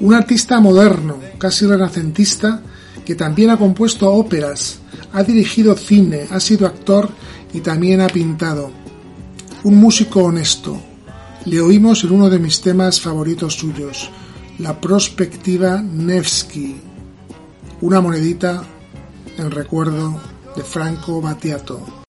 Un 0.00 0.14
artista 0.14 0.58
moderno, 0.60 1.18
casi 1.38 1.66
renacentista, 1.66 2.62
que 3.04 3.14
también 3.14 3.50
ha 3.50 3.58
compuesto 3.58 4.12
óperas, 4.12 4.80
ha 5.12 5.22
dirigido 5.22 5.76
cine, 5.76 6.26
ha 6.30 6.40
sido 6.40 6.66
actor 6.66 7.10
y 7.52 7.60
también 7.60 8.00
ha 8.00 8.08
pintado. 8.08 8.70
Un 9.62 9.76
músico 9.76 10.24
honesto. 10.24 10.80
Le 11.44 11.60
oímos 11.60 12.04
en 12.04 12.12
uno 12.12 12.28
de 12.28 12.38
mis 12.38 12.60
temas 12.60 13.00
favoritos 13.00 13.54
suyos, 13.54 14.10
la 14.58 14.80
prospectiva 14.80 15.80
Nevsky, 15.80 16.76
una 17.80 18.00
monedita 18.00 18.62
en 19.38 19.50
recuerdo 19.50 20.20
de 20.54 20.62
Franco 20.62 21.20
Battiato. 21.22 21.99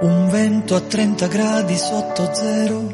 Un 0.00 0.28
vento 0.28 0.76
a 0.76 0.80
30 0.80 1.26
gradi 1.26 1.76
sotto 1.76 2.32
zero, 2.32 2.86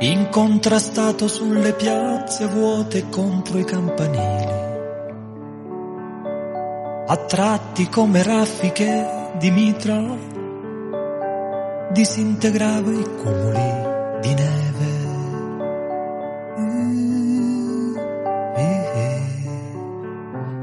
incontrastato 0.00 1.26
sulle 1.26 1.72
piazze 1.72 2.44
vuote 2.48 3.08
contro 3.08 3.56
i 3.56 3.64
campanili, 3.64 4.52
a 7.06 7.16
tratti 7.16 7.88
come 7.88 8.22
raffiche 8.22 9.30
di 9.38 9.50
mitra 9.50 10.04
disintegrava 11.92 12.90
i 12.90 13.16
cumuli 13.16 14.20
di 14.20 14.34
neve. 14.34 14.91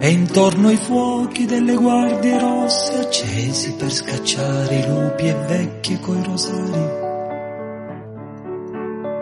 E 0.01 0.09
intorno 0.09 0.69
ai 0.69 0.77
fuochi 0.77 1.45
delle 1.45 1.75
guardie 1.75 2.39
rosse 2.39 2.99
accesi 2.99 3.73
per 3.73 3.91
scacciare 3.91 4.75
i 4.75 4.87
lupi 4.87 5.27
e 5.27 5.33
vecchie 5.33 5.99
coi 5.99 6.23
rosari. 6.23 6.87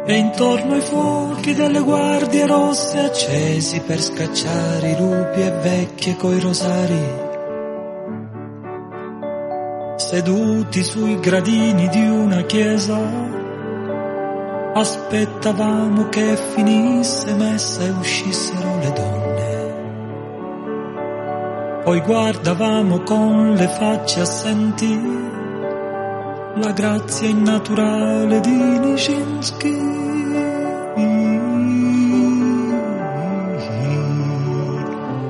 E 0.06 0.16
intorno 0.16 0.74
ai 0.74 0.82
fuochi 0.82 1.54
delle 1.54 1.82
guardie 1.82 2.46
rosse 2.46 3.00
accesi 3.00 3.80
per 3.82 4.02
scacciare 4.02 4.92
i 4.92 4.98
lupi 4.98 5.42
e 5.42 5.52
vecchie 5.52 6.16
coi 6.16 6.40
rosari 6.40 7.26
seduti 10.08 10.84
sui 10.84 11.20
gradini 11.20 11.90
di 11.90 12.08
una 12.08 12.42
chiesa, 12.44 12.98
aspettavamo 14.74 16.08
che 16.08 16.38
finisse 16.54 17.34
messa 17.34 17.84
e 17.84 17.90
uscissero 17.90 18.78
le 18.80 18.94
donne. 18.94 19.27
Poi 21.88 22.02
guardavamo 22.02 23.00
con 23.04 23.54
le 23.54 23.70
facce 23.70 24.20
assenti 24.20 24.94
la 26.56 26.72
grazia 26.74 27.30
innaturale 27.30 28.42
di 28.42 28.52
Nijinsky. 28.52 29.78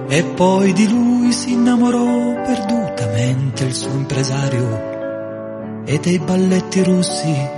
E 0.07 0.23
poi 0.35 0.73
di 0.73 0.89
lui 0.89 1.31
si 1.31 1.51
innamorò 1.51 2.41
perdutamente 2.41 3.63
il 3.63 3.75
suo 3.75 3.91
impresario 3.91 5.83
e 5.85 5.99
dei 5.99 6.17
balletti 6.17 6.83
russi. 6.83 7.56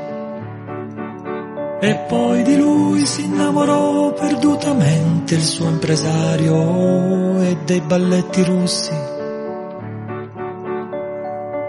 E 1.82 1.96
poi 2.10 2.44
di 2.44 2.58
lui 2.58 3.06
si 3.06 3.24
innamorò 3.24 4.12
perdutamente 4.12 5.36
il 5.36 5.44
suo 5.44 5.70
impresario 5.70 7.42
e 7.42 7.58
dei 7.64 7.80
balletti 7.80 8.44
russi. 8.44 8.92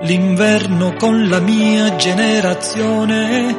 L'inverno 0.03 0.95
con 0.99 1.29
la 1.29 1.39
mia 1.39 1.95
generazione, 1.95 3.57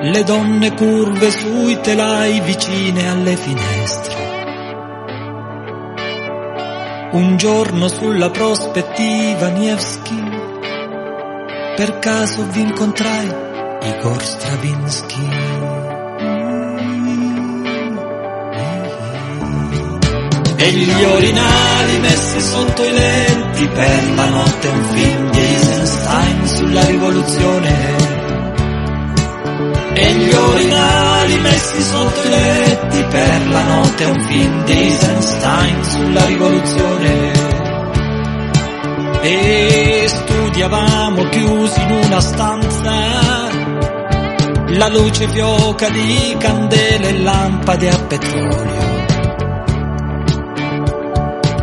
le 0.00 0.24
donne 0.24 0.74
curve 0.74 1.30
sui 1.30 1.80
telai 1.80 2.40
vicine 2.40 3.10
alle 3.10 3.36
finestre 3.36 4.24
un 7.12 7.36
giorno 7.38 7.88
sulla 7.88 8.30
prospettiva 8.30 9.48
Nevsky, 9.48 10.22
per 11.76 11.98
caso 11.98 12.44
vi 12.50 12.60
incontrai 12.60 13.45
Igor 13.86 14.20
Stravinsky. 14.20 15.28
E 20.56 20.70
gli 20.72 21.04
orinali 21.04 21.98
messi 22.00 22.40
sotto 22.40 22.82
i 22.82 22.90
letti 22.90 23.68
per 23.68 24.14
la 24.16 24.28
notte 24.28 24.68
un 24.68 24.82
film 24.82 25.30
di 25.30 25.38
Eisenstein 25.38 26.46
sulla 26.48 26.84
rivoluzione 26.86 27.96
e 29.94 30.12
gli 30.14 30.32
orinali 30.32 31.38
messi 31.38 31.82
sotto 31.82 32.26
i 32.26 32.30
letti 32.30 33.04
per 33.04 33.48
la 33.48 33.62
notte 33.62 34.04
un 34.04 34.20
film 34.20 34.64
di 34.64 34.72
Eisenstein 34.72 35.84
sulla 35.84 36.24
rivoluzione 36.26 37.32
e 39.22 40.04
studiavamo 40.08 41.28
chiusi 41.28 41.80
in 41.82 41.90
una 41.90 42.20
stanza 42.20 43.35
la 44.76 44.88
luce 44.88 45.26
fioca 45.28 45.88
di 45.88 46.36
candele 46.38 47.08
e 47.08 47.18
lampade 47.20 47.88
a 47.88 47.98
petrolio. 47.98 49.04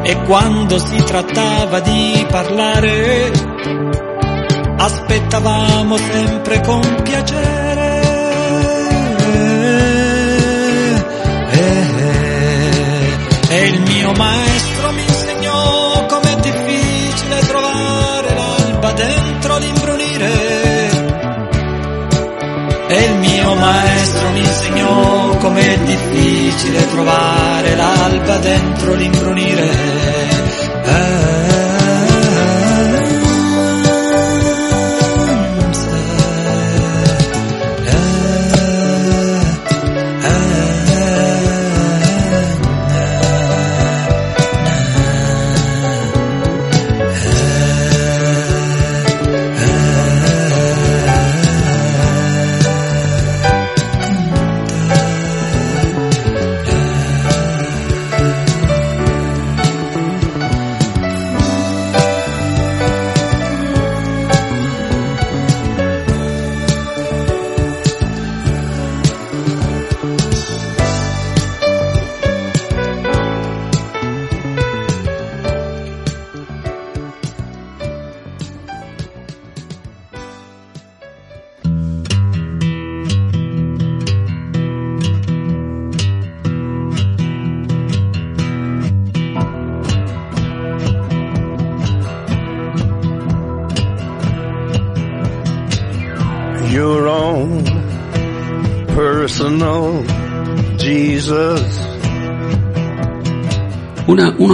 E 0.04 0.22
quando 0.24 0.80
si 0.80 0.96
trattava 1.04 1.80
di 1.80 2.26
parlare 2.30 3.32
aspettavamo 4.78 5.96
sempre 5.98 6.62
con 6.62 6.82
piacere. 7.04 8.02
E 13.50 13.68
il 13.68 13.82
mio 13.82 14.12
maestro 14.14 14.73
E 22.96 23.06
il 23.06 23.16
mio 23.18 23.56
maestro 23.56 24.30
mi 24.30 24.40
insegnò 24.40 25.38
com'è 25.38 25.80
difficile 25.80 26.88
trovare 26.90 27.76
l'alba 27.76 28.38
dentro 28.38 28.94
l'imbrunire. 28.94 29.68
Eh, 30.84 31.33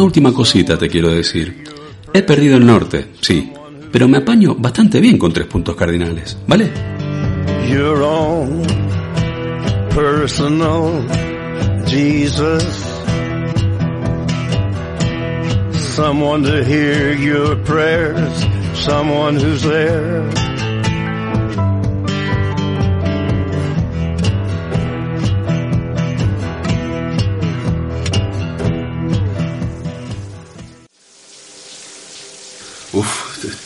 última 0.09 0.33
cosita 0.33 0.75
te 0.75 0.89
quiero 0.89 1.09
decir. 1.09 1.63
He 2.11 2.23
perdido 2.23 2.57
el 2.57 2.65
norte, 2.65 3.11
sí, 3.21 3.53
pero 3.91 4.07
me 4.07 4.17
apaño 4.17 4.55
bastante 4.55 4.99
bien 4.99 5.19
con 5.19 5.31
tres 5.31 5.45
puntos 5.45 5.75
cardinales, 5.75 6.35
¿vale? 6.47 6.71
Your 7.69 8.01
own 8.01 8.63
personal. 9.93 11.05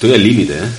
Estoy 0.03 0.19
al 0.19 0.23
límite, 0.27 0.53
¿eh? 0.55 0.69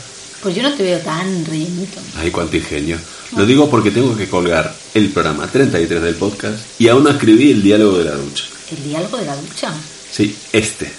Pues 0.42 0.54
yo 0.54 0.62
no 0.62 0.74
te 0.74 0.82
veo 0.82 0.98
tan 0.98 1.46
rellenito. 1.46 1.98
Ay, 2.18 2.30
cuánto 2.30 2.58
ingenio. 2.58 2.98
Lo 3.34 3.46
digo 3.46 3.70
porque 3.70 3.90
tengo 3.90 4.14
que 4.14 4.28
colgar 4.28 4.74
el 4.92 5.08
programa 5.08 5.46
33 5.46 6.02
del 6.02 6.14
podcast 6.16 6.58
y 6.78 6.88
aún 6.88 7.04
no 7.04 7.10
escribí 7.10 7.52
el 7.52 7.62
diálogo 7.62 7.96
de 7.96 8.04
la 8.04 8.16
ducha. 8.16 8.44
¿El 8.70 8.84
diálogo 8.84 9.16
de 9.16 9.24
la 9.24 9.34
ducha? 9.34 9.72
Sí, 10.12 10.36
este. 10.52 10.92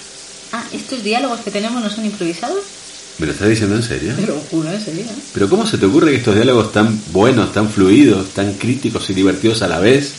Ah, 0.50 0.64
¿estos 0.72 1.04
diálogos 1.04 1.38
que 1.42 1.52
tenemos 1.52 1.80
no 1.80 1.88
son 1.88 2.04
improvisados? 2.04 2.64
¿Me 3.18 3.26
lo 3.26 3.32
estás 3.32 3.48
diciendo 3.48 3.76
en 3.76 3.84
serio? 3.84 4.12
Te 4.16 4.26
lo 4.26 4.40
juro, 4.50 4.72
en 4.72 4.84
serio. 4.84 5.04
Pero 5.32 5.48
¿cómo 5.48 5.64
se 5.64 5.78
te 5.78 5.86
ocurre 5.86 6.10
que 6.10 6.16
estos 6.16 6.34
diálogos 6.34 6.72
tan 6.72 7.00
buenos, 7.12 7.52
tan 7.52 7.70
fluidos, 7.70 8.30
tan 8.30 8.54
críticos 8.54 9.08
y 9.10 9.14
divertidos 9.14 9.62
a 9.62 9.68
la 9.68 9.78
vez, 9.78 10.12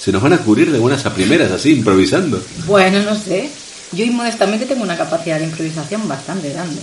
se 0.00 0.12
nos 0.12 0.22
van 0.22 0.34
a 0.34 0.36
ocurrir 0.36 0.70
de 0.70 0.78
buenas 0.78 1.04
a 1.06 1.12
primeras, 1.12 1.50
así, 1.50 1.72
improvisando? 1.72 2.40
Bueno, 2.66 3.02
no 3.02 3.16
sé. 3.16 3.50
Yo 3.90 4.04
inmodestamente 4.04 4.64
tengo 4.64 4.84
una 4.84 4.96
capacidad 4.96 5.40
de 5.40 5.46
improvisación 5.46 6.06
bastante 6.06 6.50
grande. 6.50 6.80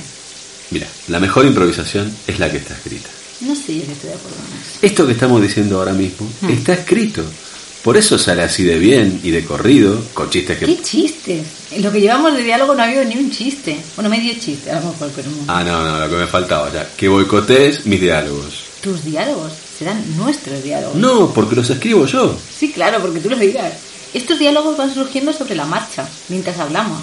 Mira, 0.71 0.87
la 1.07 1.19
mejor 1.19 1.45
improvisación 1.45 2.11
es 2.27 2.39
la 2.39 2.49
que 2.51 2.57
está 2.57 2.73
escrita. 2.73 3.09
No 3.41 3.53
sé, 3.55 3.77
yo 3.79 3.85
que 3.85 3.91
estoy 3.93 4.09
de 4.09 4.15
acuerdo 4.15 4.37
con 4.37 4.45
eso. 4.57 4.79
Esto 4.81 5.05
que 5.05 5.11
estamos 5.13 5.41
diciendo 5.41 5.77
ahora 5.79 5.93
mismo 5.93 6.27
Hmm. 6.41 6.49
está 6.49 6.73
escrito. 6.73 7.23
Por 7.83 7.97
eso 7.97 8.17
sale 8.17 8.41
así 8.41 8.63
de 8.63 8.79
bien 8.79 9.19
y 9.23 9.29
de 9.29 9.45
corrido, 9.45 10.01
con 10.15 10.27
chistes 10.31 10.57
que... 10.57 10.65
¿Qué 10.65 10.81
chistes? 10.81 11.45
En 11.69 11.83
lo 11.83 11.91
que 11.91 12.01
llevamos 12.01 12.33
de 12.35 12.41
diálogo 12.43 12.73
no 12.73 12.81
ha 12.81 12.85
habido 12.85 13.03
ni 13.05 13.15
un 13.15 13.29
chiste. 13.29 13.77
Bueno, 13.95 14.09
medio 14.09 14.33
chiste, 14.39 14.71
a 14.71 14.79
lo 14.79 14.87
mejor, 14.89 15.11
pero 15.15 15.29
no. 15.29 15.37
Ah, 15.47 15.63
no, 15.63 15.83
no, 15.83 15.99
lo 15.99 16.09
que 16.09 16.15
me 16.15 16.25
faltaba 16.25 16.73
ya. 16.73 16.89
Que 16.97 17.07
boicotees 17.07 17.85
mis 17.85 18.01
diálogos. 18.01 18.63
Tus 18.81 19.03
diálogos 19.05 19.51
serán 19.77 20.03
nuestros 20.17 20.63
diálogos. 20.63 20.95
No, 20.95 21.31
porque 21.31 21.55
los 21.55 21.69
escribo 21.69 22.07
yo. 22.07 22.35
Sí, 22.57 22.71
claro, 22.71 22.99
porque 23.01 23.19
tú 23.19 23.29
lo 23.29 23.35
digas. 23.35 23.73
Estos 24.15 24.39
diálogos 24.39 24.75
van 24.77 24.91
surgiendo 24.91 25.31
sobre 25.31 25.53
la 25.53 25.65
marcha, 25.65 26.07
mientras 26.29 26.57
hablamos. 26.57 27.01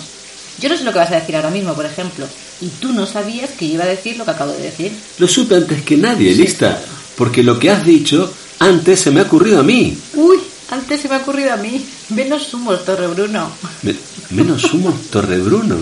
Yo 0.60 0.68
no 0.68 0.76
sé 0.76 0.84
lo 0.84 0.92
que 0.92 0.98
vas 0.98 1.10
a 1.10 1.16
decir 1.16 1.34
ahora 1.36 1.50
mismo, 1.50 1.74
por 1.74 1.86
ejemplo, 1.86 2.26
y 2.60 2.68
tú 2.68 2.92
no 2.92 3.06
sabías 3.06 3.50
que 3.50 3.66
yo 3.68 3.74
iba 3.74 3.84
a 3.84 3.88
decir 3.88 4.16
lo 4.16 4.24
que 4.24 4.30
acabo 4.30 4.52
de 4.52 4.62
decir. 4.62 4.92
Lo 5.18 5.26
supe 5.26 5.56
antes 5.56 5.82
que 5.82 5.96
nadie, 5.96 6.34
lista. 6.34 6.78
Porque 7.16 7.42
lo 7.42 7.58
que 7.58 7.70
has 7.70 7.84
dicho 7.84 8.32
antes 8.58 9.00
se 9.00 9.10
me 9.10 9.20
ha 9.20 9.24
ocurrido 9.24 9.60
a 9.60 9.62
mí. 9.62 9.96
Uy, 10.14 10.36
antes 10.70 11.00
se 11.00 11.08
me 11.08 11.16
ha 11.16 11.18
ocurrido 11.18 11.52
a 11.52 11.56
mí. 11.56 11.84
Menos 12.10 12.52
humos, 12.54 12.84
Torre 12.84 13.06
Bruno. 13.08 13.50
Me- 13.82 13.94
menos 14.30 14.72
humo, 14.72 14.96
Torrebruno. 15.10 15.76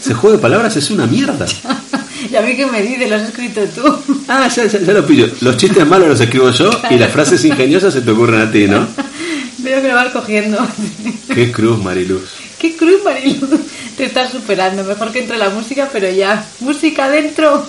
Ese 0.00 0.14
juego 0.14 0.36
de 0.36 0.42
palabras 0.42 0.76
es 0.76 0.90
una 0.90 1.06
mierda. 1.06 1.46
y 2.30 2.34
a 2.36 2.42
mí 2.42 2.56
que 2.56 2.66
me 2.66 2.82
dices, 2.82 3.08
lo 3.08 3.16
has 3.16 3.22
escrito 3.22 3.60
tú. 3.74 3.98
Ah, 4.28 4.48
ya, 4.48 4.66
ya, 4.66 4.80
ya 4.80 4.92
lo 4.92 5.06
pillo. 5.06 5.28
Los 5.40 5.56
chistes 5.56 5.86
malos 5.86 6.08
los 6.08 6.20
escribo 6.20 6.50
yo 6.50 6.70
y 6.90 6.96
las 6.98 7.12
frases 7.12 7.44
ingeniosas 7.44 7.94
se 7.94 8.00
te 8.02 8.10
ocurren 8.10 8.40
a 8.40 8.50
ti, 8.50 8.66
¿no? 8.66 8.86
Veo 9.58 9.80
que 9.80 9.88
lo 9.88 9.94
vas 9.94 10.12
cogiendo. 10.12 10.58
Qué 11.32 11.50
cruz, 11.52 11.82
Mariluz. 11.82 12.22
Qué 12.58 12.76
cruz, 12.76 13.02
Marilu. 13.04 13.46
Te 14.04 14.08
estás 14.08 14.32
superando. 14.32 14.84
Mejor 14.84 15.10
que 15.12 15.20
entre 15.20 15.38
la 15.38 15.48
música, 15.48 15.88
pero 15.90 16.10
ya. 16.10 16.46
Música 16.60 17.06
adentro. 17.06 17.66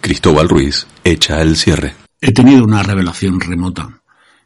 Cristóbal 0.00 0.48
Ruiz 0.48 0.86
echa 1.02 1.42
el 1.42 1.56
cierre. 1.56 1.96
He 2.20 2.30
tenido 2.30 2.62
una 2.62 2.84
revelación 2.84 3.40
remota, 3.40 4.02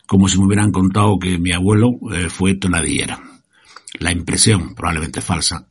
como 0.06 0.26
si 0.26 0.38
me 0.38 0.46
hubieran 0.46 0.72
contado 0.72 1.18
que 1.18 1.36
mi 1.36 1.52
abuelo 1.52 1.90
eh, 2.14 2.30
fue 2.30 2.54
tonadillera. 2.54 3.20
La 3.98 4.10
impresión, 4.10 4.74
probablemente 4.74 5.20
falsa, 5.20 5.66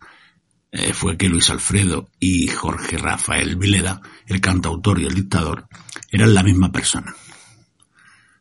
eh, 0.71 0.93
fue 0.93 1.17
que 1.17 1.27
Luis 1.27 1.49
Alfredo 1.49 2.09
y 2.19 2.49
Jorge 2.49 2.99
Rafael 2.99 3.55
Vileda, 3.55 3.99
el 4.27 4.41
cantautor 4.41 4.99
y 4.99 5.05
el 5.05 5.13
dictador, 5.13 5.67
eran 6.11 6.33
la 6.33 6.43
misma 6.43 6.71
persona. 6.71 7.13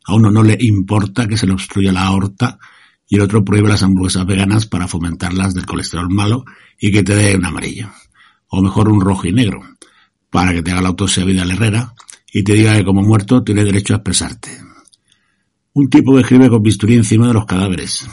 A 0.05 0.15
uno 0.15 0.31
no 0.31 0.43
le 0.43 0.57
importa 0.61 1.29
que 1.29 1.37
se 1.37 1.47
le 1.47 1.53
obstruya 1.53 1.93
la 1.93 2.03
aorta 2.03 2.59
y 3.09 3.17
el 3.17 3.23
otro 3.23 3.45
prohíbe 3.45 3.69
las 3.69 3.83
hamburguesas 3.83 4.27
veganas 4.27 4.67
para 4.67 4.89
fomentarlas 4.89 5.55
del 5.55 5.67
colesterol 5.67 6.09
malo 6.11 6.45
y 6.79 6.91
que 6.91 7.03
te 7.03 7.15
dé 7.15 7.37
un 7.37 7.45
amarillo. 7.45 7.91
O 8.49 8.63
mejor 8.63 8.89
un 8.89 9.01
rojo 9.01 9.27
y 9.27 9.33
negro, 9.33 9.61
para 10.31 10.53
que 10.53 10.63
te 10.63 10.73
haga 10.73 10.83
la 10.83 10.89
autopsia 10.89 11.25
Vidal 11.25 11.51
Herrera 11.51 11.95
y 12.33 12.43
te 12.43 12.55
diga 12.55 12.77
que 12.77 12.85
como 12.85 13.03
muerto 13.03 13.45
tienes 13.45 13.65
derecho 13.65 13.95
a 13.95 13.97
expresarte. 13.97 14.51
Un 15.75 15.89
tipo 15.89 16.15
que 16.15 16.23
escribe 16.23 16.51
con 16.51 16.63
bisturí 16.63 16.97
encima 16.97 17.29
de 17.29 17.35
los 17.35 17.47
cadáveres. 17.47 18.07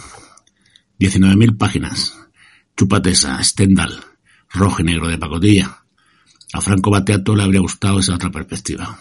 19.000 0.99 1.57
páginas. 1.57 2.17
Chupatesa, 2.75 3.41
Stendhal, 3.43 3.99
rojo 4.49 4.81
y 4.81 4.85
negro 4.85 5.07
de 5.07 5.17
pacotilla. 5.17 5.78
A 6.53 6.61
Franco 6.61 6.89
Battiato 6.89 7.35
le 7.35 7.43
habría 7.43 7.61
gustado 7.61 7.99
esa 7.99 8.15
otra 8.15 8.31
perspectiva. 8.31 8.99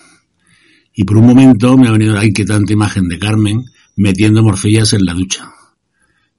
Y 0.95 1.05
por 1.05 1.17
un 1.17 1.27
momento 1.27 1.77
me 1.77 1.89
ha 1.89 1.93
venido 1.93 2.15
la 2.15 2.25
inquietante 2.25 2.73
imagen 2.73 3.09
de 3.09 3.19
Carmen 3.19 3.65
metiendo 3.97 4.43
morcillas 4.43 4.93
en 4.93 5.05
la 5.05 5.15
ducha. 5.15 5.53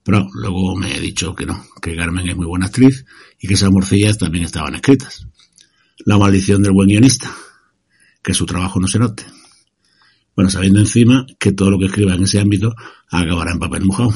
Pero 0.02 0.28
luego 0.32 0.76
me 0.76 0.96
he 0.96 1.00
dicho 1.00 1.34
que 1.34 1.46
no, 1.46 1.64
que 1.82 1.96
Carmen 1.96 2.28
es 2.28 2.36
muy 2.36 2.46
buena 2.46 2.66
actriz 2.66 3.04
y 3.38 3.48
que 3.48 3.54
esas 3.54 3.70
morcillas 3.70 4.18
también 4.18 4.44
estaban 4.44 4.74
escritas. 4.74 5.26
La 6.04 6.16
maldición 6.16 6.62
del 6.62 6.72
buen 6.72 6.88
guionista, 6.88 7.30
que 8.22 8.34
su 8.34 8.46
trabajo 8.46 8.80
no 8.80 8.88
se 8.88 8.98
note. 8.98 9.24
Bueno, 10.34 10.50
sabiendo 10.50 10.78
encima 10.78 11.26
que 11.38 11.52
todo 11.52 11.70
lo 11.70 11.78
que 11.78 11.86
escriba 11.86 12.14
en 12.14 12.22
ese 12.22 12.40
ámbito 12.40 12.74
acabará 13.10 13.52
en 13.52 13.58
papel 13.58 13.84
mojado. 13.84 14.14